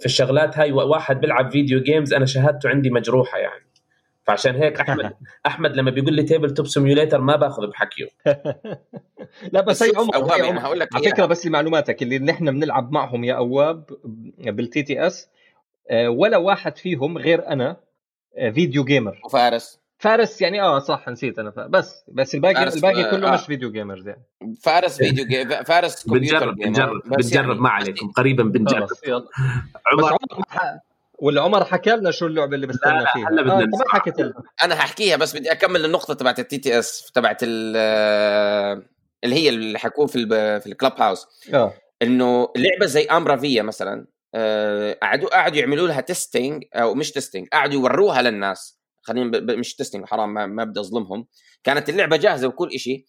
[0.00, 3.65] في الشغلات هاي واحد بيلعب video games أنا شهادته عندي مجروحة يعني.
[4.26, 5.12] فعشان هيك احمد
[5.46, 8.08] أحمد لما بيقول لي Tabletop Simulator ما باخذ بحكيه.
[9.52, 10.60] لا بس هي عمر يعني عمر.
[10.60, 11.10] هقول لك على.
[11.10, 13.84] فكرة بس لمعلوماتك اللي نحن بنلعب معهم يا أواب
[14.38, 15.28] بال TTS
[15.90, 17.76] آه، ولا واحد فيهم غير أنا
[18.38, 19.80] آه، video gamer وفارس.
[19.98, 21.50] فارس يعني آه صح نسيت أنا.
[21.50, 23.34] بس بس الباقي الباقي آه، كله آه.
[23.34, 24.22] مش video gamers يعني.
[24.62, 28.10] فارس video game فارس كمبيوتر بنجرب gamer بنجرب بس بنجرب يعني ما عليكم.
[28.10, 28.88] قريبا بنجرب.
[29.92, 30.16] عمر.
[31.18, 33.28] ولا عمر حكى لنا شو اللعبة اللي بستنى لا، فيها.
[33.30, 33.84] هلا بدنا آه، ما.
[33.88, 38.82] حكيت لنا أنا هحكيها بس بدي أكمل النقطة تبعت ال TTS تبعت ال- آه،
[39.24, 40.26] اللي هي اللي حكوه في
[40.60, 41.72] في ال Clubhouse آه.
[42.02, 47.80] إنه لعبة زي امرافيا مثلا آه، قعدوا قعدوا يعملوا لها testing أو مش testing قعدوا
[47.80, 48.80] يوروها للناس.
[49.02, 51.26] خلينا ب- مش testing حرام ما, ما بدي أظلمهم.
[51.64, 53.04] كانت اللعبة جاهزة وكل شيء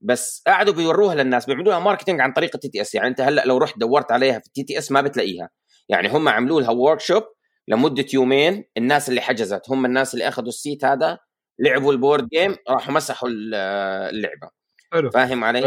[0.00, 3.58] بس قعدوا بيوروها للناس بيعملوا لها marketing عن طريق ال TTS يعني أنت هلأ لو
[3.58, 5.50] رحت دورت عليها في ال TTS ما بتلاقيها.
[5.88, 7.22] يعني هم عملوا لها workshop
[7.68, 11.18] لمدة يومين الناس اللي حجزت هم الناس اللي أخذوا ال set هذا
[11.58, 13.54] لعبوا ال board game راحوا مسحوا ال-
[14.14, 14.50] اللعبة.
[14.92, 15.10] حلو.
[15.10, 15.60] فاهم علي؟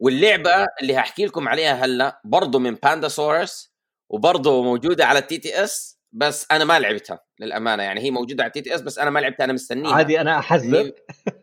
[0.00, 3.72] واللعبة اللي هحكي لكم عليها هلا برضه من Pandasaurus
[4.10, 7.82] وبرضه موجودة على ال TTS بس أنا ما لعبتها للأمانة.
[7.82, 9.94] يعني هي موجودة على ال TTS بس أنا ما لعبتها أنا مستنيها.
[9.94, 10.92] عادي أنا احذر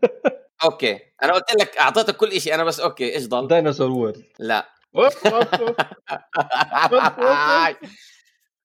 [0.63, 0.99] Okay.
[1.23, 4.69] أنا قلت لك أعطيتك كل شيء أنا بس okay إيش ضل؟ Dinosaur World لا.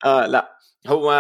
[0.05, 0.57] آه لا.
[0.87, 1.11] هو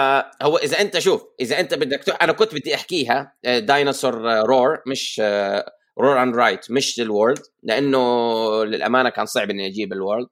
[0.42, 2.22] هو إذا أنت شوف إذا أنت بدك تح...
[2.22, 4.14] أنا كنت بدي أحكيها Dinosaur
[4.44, 5.22] Rawr مش
[5.98, 10.28] Rawr and Write مش ال World لأنه للأمانة كان صعب إني أجيب ال World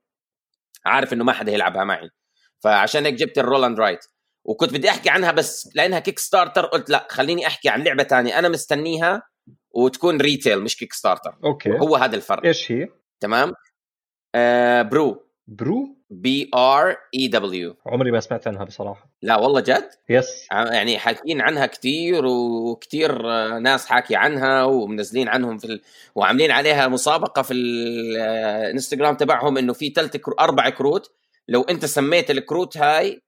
[0.87, 2.11] عارف إنه ما حدا يلعبها معي.
[2.63, 4.05] فعشان هيك جبت ال roll and write
[4.45, 8.49] وكنت بدي أحكي عنها بس لأنها Kickstarter قلت لا خليني أحكي عن لعبة تانية أنا
[8.49, 9.23] مستنيها
[9.71, 11.71] وتكون retail مش Kickstarter okay.
[11.71, 12.47] هو هذا الفرق.
[12.47, 12.89] إيش هي؟
[13.21, 13.53] تمام؟
[14.35, 19.11] آه Brew Brew؟ B R E W عمري ما سمعت عنها بصراحة.
[19.23, 23.23] لا والله جد؟ yes يعني حاكيين عنها كتير وكتير
[23.59, 25.81] ناس حاكي عنها ومنزلين عنهم في ال...
[26.15, 30.35] وعاملين عليها مسابقة في الانستغرام تبعهم إنه في ثلاث كرو...
[30.41, 31.11] أربع كروت.
[31.49, 33.23] لو أنت سميت الكروت هاي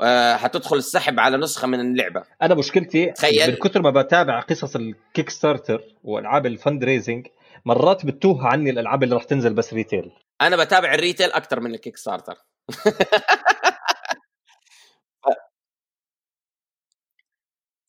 [0.00, 2.22] آه، حتدخل السحب على نسخة من اللعبة.
[2.42, 3.50] أنا مشكلتي تخيل.
[3.50, 7.26] من كثر ما بتابع قصص ال Kickstarter والعاب ال fundraising
[7.64, 10.12] مرات بتوه عني الألعاب اللي راح تنزل بس retail
[10.46, 12.36] أنا بتابع ال retail أكثر من ال Kickstarter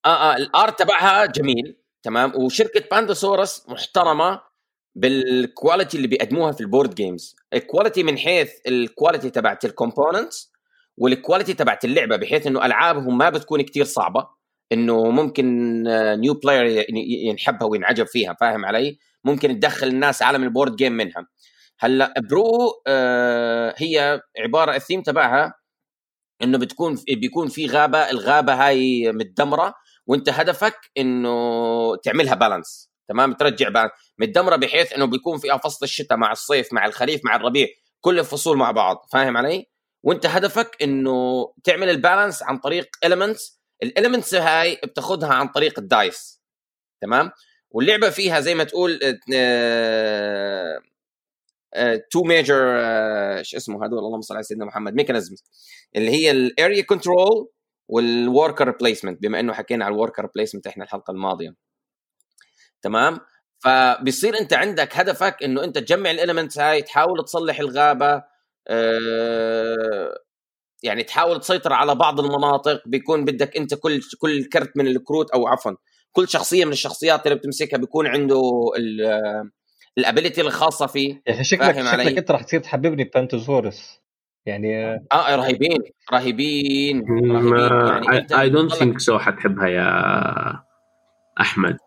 [0.06, 4.42] آه آه ال art تبعها جميل تمام؟ وشركة Pandasaurus محترمة
[4.96, 9.66] بال quality اللي بيقدموها في ال board games ال quality من حيث ال quality تبعت
[9.66, 10.52] ال components
[10.98, 14.28] وال quality تبعت اللعبة بحيث إنه ألعابهم ما بتكون كتير صعبة
[14.72, 15.46] إنه ممكن
[16.20, 16.86] new player
[17.30, 21.28] ينحبها وينعجب فيها فاهم علي؟ ممكن تدخل الناس عالم ال board game منها.
[21.84, 25.54] هلأ Brew آه هي عبارة الثيم تبعها
[26.42, 29.74] إنه بتكون بيكون في غابة الغابة هاي متدمرة
[30.08, 36.18] وإنت هدفك إنه تعملها balance تمام؟ ترجع balance متدمرة بحيث إنه بيكون فيها فصل الشتاء
[36.18, 37.68] مع الصيف مع الخريف مع الربيع
[38.02, 39.66] كل الفصول مع بعض فاهم علي؟
[40.04, 45.80] وإنت هدفك إنه تعمل ال balance عن طريق elements ال elements هاي بتاخذها عن طريق
[45.80, 46.42] ال dice
[47.02, 47.32] تمام؟
[47.72, 49.00] واللعبة فيها زي ما تقول
[52.12, 52.56] two major
[53.38, 55.44] إيش اسمه هذول؟ اللهم صل على سيدنا محمد mechanisms
[55.96, 57.50] اللي هي ال area control
[57.90, 61.56] وال worker placement بما إنه حكينا على ال worker placement إحنا الحلقة الماضية.
[62.82, 63.20] تمام؟
[63.60, 68.24] فبيصير أنت عندك هدفك إنه أنت تجمع ال elements هاي تحاول تصلح الغابة
[68.68, 70.18] أه
[70.84, 75.48] يعني تحاول تسيطر على بعض المناطق بيكون بدك أنت كل كل كرت من الكروت أو
[75.48, 75.72] عفوا
[76.12, 78.42] كل شخصية من الشخصيات اللي بتمسكها بيكون عنده
[79.98, 81.22] ال ability الخاصة فيه.
[81.28, 84.02] أخي شكلك شكلك أنت راح تصير تحببني ب Pandasaurus
[84.46, 85.84] يعني آه رهيبين
[86.14, 88.34] رهيبين رهيبين.
[88.34, 90.64] I don't think so حتحبها يا
[91.42, 91.78] أحمد.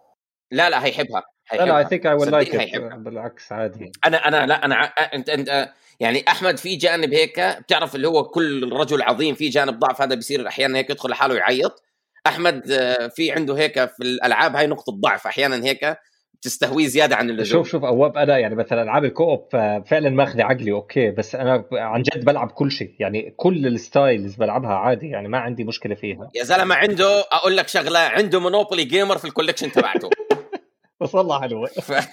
[0.51, 3.93] لا لا هيحبها لا I think he will like بالعكس عادي.
[4.05, 8.73] أنا أنا لا أنا أنت أنت يعني أحمد في جانب هيك بتعرف اللي هو كل
[8.73, 11.83] رجل عظيم في جانب ضعف هذا بيصير أحيانا هيك يدخل لحاله يعيط.
[12.27, 15.97] أحمد آه، في عنده هيك في الألعاب هاي نقطة ضعف أحيانا هيك.
[16.41, 17.63] بتستهويه زيادة عن اللزوم.
[17.63, 19.49] شوف شوف اواب أنا يعني مثلا ألعاب ال co-op
[19.87, 22.95] فعلا ماخذة عقلي okay بس أنا عن جد بلعب كل شيء.
[22.99, 26.31] يعني كل ال styles بلعبها عادي يعني ما عندي مشكلة فيها.
[26.35, 30.11] يا زلمة عنده أقول لك شغلة عنده Monopoly Gamer في ال collection تبعته.
[31.01, 31.93] بس والله حلوة ف...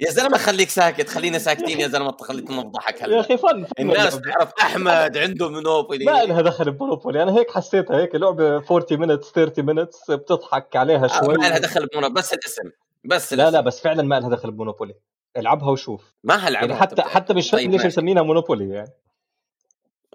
[0.00, 3.16] يا زلمة خليك ساكت خلينا ساكتين يا زلمة خليتنا نضحك هلا.
[3.16, 3.70] يا أخي فن, فن.
[3.80, 8.56] الناس تعرف أحمد عنده Monopoly ما لها دخل ب Monopoly أنا هيك حسيتها هيك لعبة
[8.56, 11.34] 40 minutes 30 minutes بتضحك عليها آه، شوي.
[11.34, 12.70] ما لها دخل ب Monopoly بس الاسم
[13.04, 14.94] بس لا لا بس فعلا ما لها دخل ب Monopoly.
[15.36, 16.14] العبها وشوف.
[16.24, 18.90] ما هلعبها يعني حتى حتى مش طيب ليش مسمينها Monopoly يعني.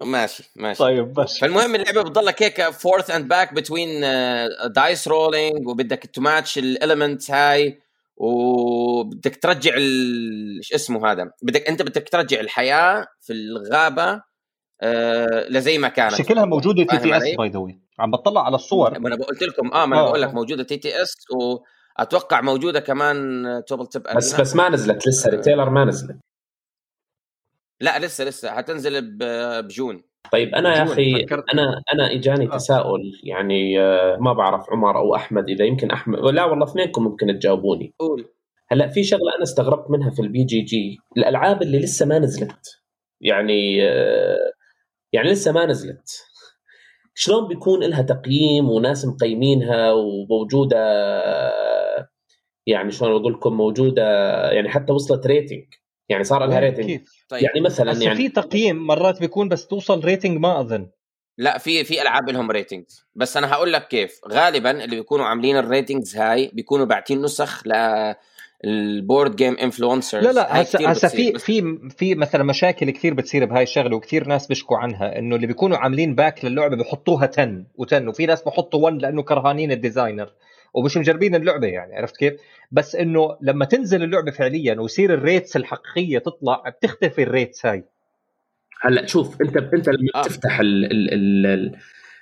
[0.01, 0.79] ماشي ماشي.
[0.79, 4.01] طيب بس فالمهم اللعبة بتضلك هيك forth and back between
[4.66, 7.79] dice rolling وبدك to match ال elements هاي
[8.17, 14.21] وبدك ترجع إيش اسمه هذا؟ بدك أنت بدك ترجع الحياة في الغابة
[14.81, 16.15] آه لزي ما كانت.
[16.15, 17.68] شكلها موجودة TTS by the
[17.99, 18.99] عم بطلع على الصور.
[18.99, 20.34] ما أنا قلت لكم آه ما أنا بقول لك آه.
[20.34, 21.16] موجودة TTS
[22.00, 26.18] واتوقع موجودة كمان Tabletop بس بس ما نزلت لسه retailer ما نزلت.
[27.82, 28.52] لا لسه لسه.
[28.52, 30.03] حتنزل ب June.
[30.32, 32.58] طيب أنا يا أخي أنا أنا إجاني آه.
[32.58, 36.20] تساؤل يعني آه، ما بعرف عمر أو أحمد إذا يمكن أحمد.
[36.20, 37.94] لا والله اثنينكم ممكن تجاوبوني.
[38.00, 38.26] قول.
[38.68, 42.82] هلأ في شغلة أنا استغربت منها في ال BGG الألعاب اللي لسه ما نزلت.
[43.22, 44.52] يعني آه،
[45.14, 46.10] يعني لسه ما نزلت.
[47.16, 50.78] شلون بيكون لها تقييم وناس مقيمينها وموجودة
[52.68, 54.03] يعني شلون أقول لكم موجودة
[54.51, 55.66] يعني حتى وصلت rating
[56.09, 56.99] يعني صار لها rating؟
[57.30, 57.43] طيب.
[57.43, 60.88] يعني مثلا يعني في تقييم مرات بيكون بس توصل rating ما أظن.
[61.38, 64.22] لا في في ألعاب لهم ratings بس أنا هقول لك كيف.
[64.32, 67.74] غالبا اللي بيكونوا عاملين ال ratings هاي بيكونوا باعتين نسخ ل
[68.66, 73.45] ال board game influencers لا لا هسه هسه في في في مثلا مشاكل كثير بتصير
[73.45, 78.07] بهاي الشغلة وكثير ناس بيشكوا عنها إنه اللي بيكونوا عاملين back للعبة بحطوها 10 و10
[78.07, 80.30] وفي ناس بحطوا 1 لأنه كرهانين ال designer
[80.74, 82.34] ومش مجربين اللعبة يعني عرفت كيف؟
[82.71, 87.84] بس إنه لما تنزل اللعبة فعليا ويصير الريتس الحقيقية تطلع بتختفي ال rates هاي
[88.82, 90.21] هلا شوف أنت أنت لما آه.
[90.21, 91.13] تفتح ال ال
[91.45, 91.76] ال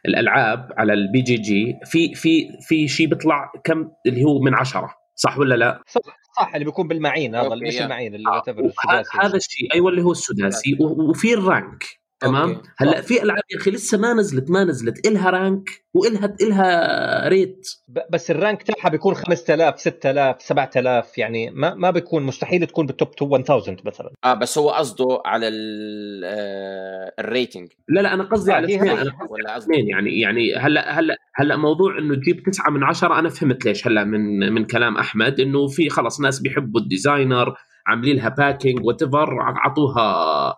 [0.05, 5.37] الألعاب على ال BGG في في في شيء بيطلع كم اللي هو من عشرة صح
[5.37, 6.01] ولا لا؟ صح
[6.37, 9.03] صح اللي بيكون بالمعين هذا مش المعين اللي آه.
[9.21, 12.61] هذا الشيء أيوه اللي هو السداسي وفي ال rank تمام.
[12.77, 17.67] هلأ في ألعاب يا أخي لسه ما نزلت ما نزلت إلها rank وإلها إلها rate.
[18.11, 23.05] بس ال rank تاعها بيكون 5000 6000 7000 يعني ما ما بيكون مستحيل تكون بال
[23.05, 23.51] top 1000
[23.85, 24.11] مثلا.
[24.25, 27.69] آه بس هو قصده على ال- آه، ال rating.
[27.89, 29.01] لا لا أنا قصدي آه، على هي اثنين هي.
[29.01, 33.19] أنا قصدي ولا اثنين يعني يعني هلأ هلأ هلأ موضوع إنه تجيب تسعة من عشرة
[33.19, 37.53] أنا فهمت ليش هلأ من من كلام أحمد إنه في خلص ناس بيحبوا ال designer
[37.87, 40.55] عاملين لها backing whatever اعطوها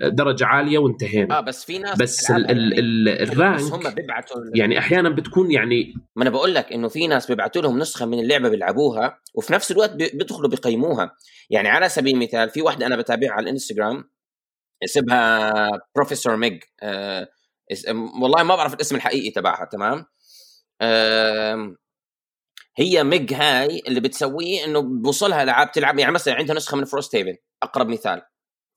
[0.00, 1.38] درجة عالية وانتهينا.
[1.38, 5.08] آه بس في ناس بس ال ال ال بس هم ال rank بيبعتوا يعني أحيانا
[5.08, 9.20] بتكون يعني ما أنا بقول لك إنه في ناس بيبعتوا لهم نسخة من اللعبة بيلعبوها
[9.34, 11.16] وفي نفس الوقت بي- بيدخلوا بيقيموها.
[11.50, 14.10] يعني على سبيل المثال في واحدة أنا بتابعها على الإنستغرام
[14.84, 16.62] اسمها Professor Meg
[17.72, 17.88] اس-
[18.22, 20.04] والله ما بعرف الاسم الحقيقي تبعها تمام؟
[20.80, 21.74] آه
[22.76, 27.36] هي Meg هاي اللي بتسويه إنه بوصلها العاب تلعب يعني مثلا عندها نسخة من Frosthaven
[27.62, 28.22] أقرب مثال.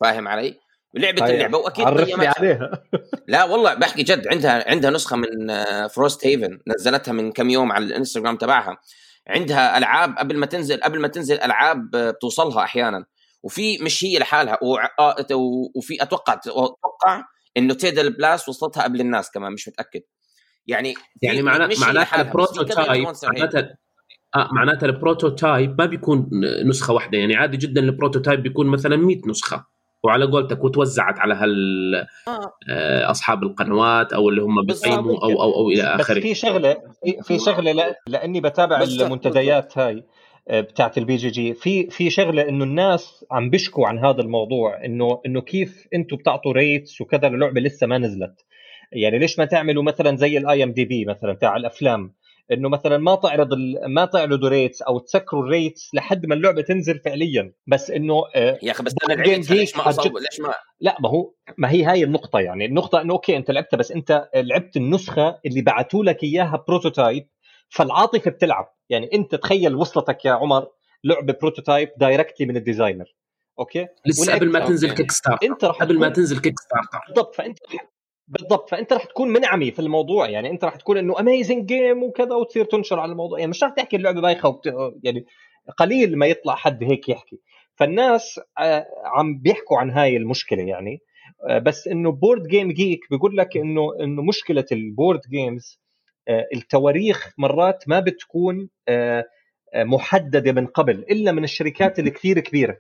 [0.02, 0.60] فاهم علي؟
[0.94, 2.84] لعبت هاي، اللعبة وأكيد عرفني قيمتها عليها.
[3.28, 5.28] لا والله بحكي جد عندها عندها نسخة من
[5.88, 8.78] Frosthaven نزلتها من كم يوم على الإنستغرام تبعها.
[9.28, 13.06] عندها ألعاب قبل ما تنزل قبل ما تنزل ألعاب آه، بتوصلها أحيانا.
[13.44, 15.16] وفي مش هي لحالها وع- آه،
[15.76, 17.24] وفي أتوقع أتوقع
[17.58, 20.02] إنه Tidal Blades وصلتها قبل الناس كمان مش متأكد.
[20.68, 23.08] يعني في- يعني معناتها ال prototype.
[23.24, 23.78] معناتها
[24.36, 26.30] آه معناتها ال prototype ما بيكون
[26.66, 27.18] نسخة واحدة.
[27.18, 29.71] يعني عادي جدا ال prototype بيكون مثلا 100 نسخة.
[30.04, 31.96] وعلى قولتك وتوزعت على هال
[32.28, 32.54] آه.
[32.70, 34.66] آه، أصحاب القنوات أو اللي هم.
[34.66, 36.20] بيقيموا أو أو أو إلى بس آخره.
[36.20, 40.04] في شغله في, في شغلة لا لأني بتابع المنتديات هاي
[40.48, 41.54] آه، بتاعت ال BGG.
[41.54, 46.54] في في شغلة إنه الناس عم بيشكوا عن هذا الموضوع انه إنه كيف أنتم بتعطوا
[46.54, 48.46] rates وكذا للعبة لسه ما نزلت.
[48.92, 52.14] يعني ليش ما تعملوا مثلا زي ال IMDb مثلا تاع الأفلام؟
[52.52, 56.62] إنه مثلا ما تعرض ال- ما تعرضوا rates أو تسكروا ال rates لحد ما اللعبة
[56.62, 57.54] تنزل فعليا.
[57.68, 61.34] بس إنه آه، يا أخي بس أنا ليش ما جد- ليش ما لا ما هو
[61.58, 62.66] ما هي هاي النقطة يعني.
[62.66, 67.28] النقطة إنه okay أنت لعبتها بس أنت لعبت النسخة اللي بعثوا لك إياها prototype
[67.70, 68.74] فالعاطفة بتلعب.
[68.90, 70.68] يعني أنت تخيل وصلتك يا عمر
[71.04, 73.06] لعبة prototype directly من ال designer
[73.60, 74.92] okay؟ لسه قبل ما تنزل.
[74.96, 77.58] Kickstarter أنت راح قبل ما تنزل Kickstarter بالضبط فأنت
[78.32, 78.70] بالضبط.
[78.70, 80.30] فأنت راح تكون من عمي في الموضوع.
[80.30, 83.40] يعني أنت راح تكون إنه amazing game وكذا وتصير تنشر على الموضوع.
[83.40, 84.74] يعني مش راح تحكي اللعبة بايخة وبت...
[85.04, 85.26] يعني
[85.78, 87.40] قليل ما يطلع حد هيك يحكي.
[87.76, 91.00] فالناس آه، عم بيحكوا عن هاي المشكلة يعني.
[91.50, 95.80] آه، بس إنه BoardGameGeek بيقول لك إنه إنه مشكلة ال board games
[96.28, 98.70] آه، التواريخ مرات ما بتكون
[99.76, 102.78] محددة من قبل إلا من الشركات الكثير كبيرة.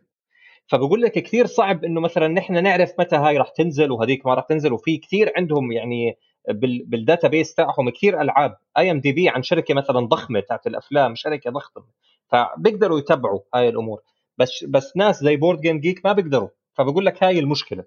[0.68, 4.45] فبقول لك كثير صعب إنه مثلا نحن نعرف متى هاي راح تنزل وهذيك ما راح
[4.45, 6.18] تنزل وفي كثير عندهم يعني
[6.49, 8.57] بال بال database تاعهم كثير ألعاب.
[8.78, 11.84] IMDb عن شركة مثلا ضخمة تاعت الأفلام شركة ضخمة.
[12.28, 14.01] فبيقدروا يتبعوا هاي الأمور.
[14.38, 16.49] بس بس ناس زي BoardGameGeek ما بيقدروا.
[16.74, 17.84] فبقول لك هاي المشكلة.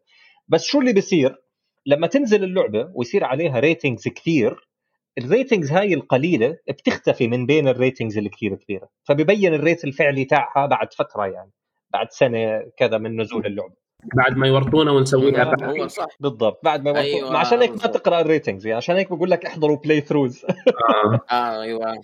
[0.49, 1.37] بس شو اللي بيصير؟
[1.87, 4.68] لما تنزل اللعبة ويصير عليها ratings كثير
[5.18, 10.25] ال ratings هاي القليلة بتختفي من بين ال ratings الكثير كبيره فبيبين ال rate الفعلي
[10.25, 11.51] تاعها بعد فترة يعني.
[11.95, 13.74] بعد سنة كذا من نزول اللعبة
[14.16, 15.91] بعد ما يورطونا ونسوي لها هو backing.
[15.90, 17.76] صح بالضبط بعد ما يوصل أيوة، أيوة عشان هيك ما.
[17.76, 20.45] تقرأ ال ratings يعني عشان هيك بقول لك احضروا playthroughs.
[21.32, 21.95] آه أيوه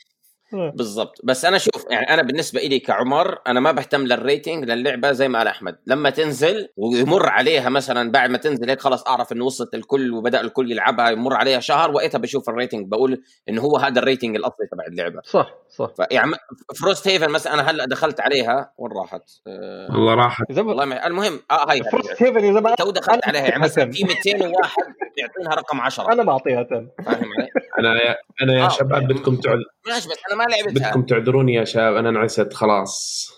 [0.52, 1.20] بالضبط.
[1.24, 5.28] بس أنا شوف يعني أنا بالنسبة لي كعمر أنا ما بهتم لل rating للعبة زي
[5.28, 5.76] ما قال أحمد.
[5.86, 10.40] لما تنزل ويمر عليها مثلا بعد ما تنزل هيك خلاص أعرف إنه وصلت الكل وبدأ
[10.40, 14.36] الكل يلعبها يمر عليها شهر وقتها بشوف ال rating بقول انه هو هذا ال rating
[14.36, 15.20] الأصلي تبع اللعبة.
[15.24, 15.90] صح صح.
[15.96, 16.32] فيعني
[16.80, 20.58] Frosthaven مثلا أنا هلأ دخلت عليها وين راحت؟ آه والله راحت.
[20.58, 24.70] والله ما المهم آه هاي Frosthaven يا زلمه تو دخلت عليها يعني مثلا في 201
[25.16, 26.88] بيعطينها رقم 10 أنا بعطيها ten.
[27.04, 27.48] فاهم علي؟
[27.78, 29.14] أنا يا أنا يا آه، شباب okay.
[29.14, 30.88] بدكم تعد ماشي بس أنا ما لعبتها.
[30.88, 33.30] بدكم تعذروني يا شباب أنا انعست خلاص.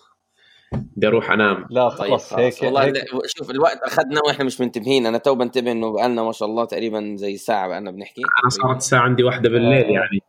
[0.73, 1.67] بدي أروح أنام.
[1.71, 2.33] لا طيب خلاص.
[2.33, 3.05] هيك والله هيك.
[3.27, 5.07] شوف الوقت أخذنا وإحنا مش منتبهين.
[5.07, 8.23] أنا تو بنتبه إنه بقالنا ما شاء الله تقريبا زي ساعة بقالنا بنحكي.
[8.43, 9.91] أنا صارت الساعة عندي واحدة بالليل آه.
[9.91, 10.23] يعني.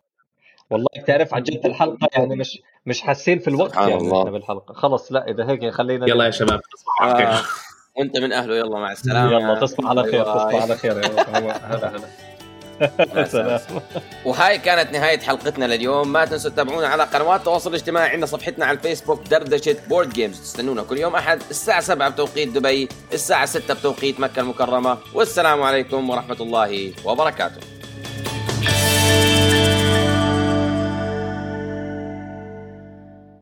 [0.70, 4.20] والله بتعرف عن جد الحلقة يعني مش مش حاسين في الوقت يعني الله.
[4.20, 4.74] إحنا بالحلقة.
[4.74, 7.36] خلص لا إذا هيك خلينا يلا يا شباب تصبحوا على آه.
[7.36, 7.46] خير
[7.98, 9.32] وانت من أهله يلا مع السلامة.
[9.32, 10.24] يلا تصبح على خير.
[10.24, 10.98] تصبح على خير.
[10.98, 12.08] يا هلا هلا مع السلامة.
[13.26, 13.60] سلام
[14.26, 16.08] وهاي كانت نهاية حلقتنا لليوم.
[16.14, 18.10] ما تنسوا تتابعونا على قنوات التواصل الاجتماعي.
[18.10, 21.42] عندنا صفحتنا على الفيسبوك دردشة board games تستنونا كل يوم أحد.
[21.50, 24.98] الساعة 7 بتوقيت دبي الساعة 6 بتوقيت مكة المكرمة.
[25.14, 27.62] والسلام عليكم ورحمة الله وبركاته.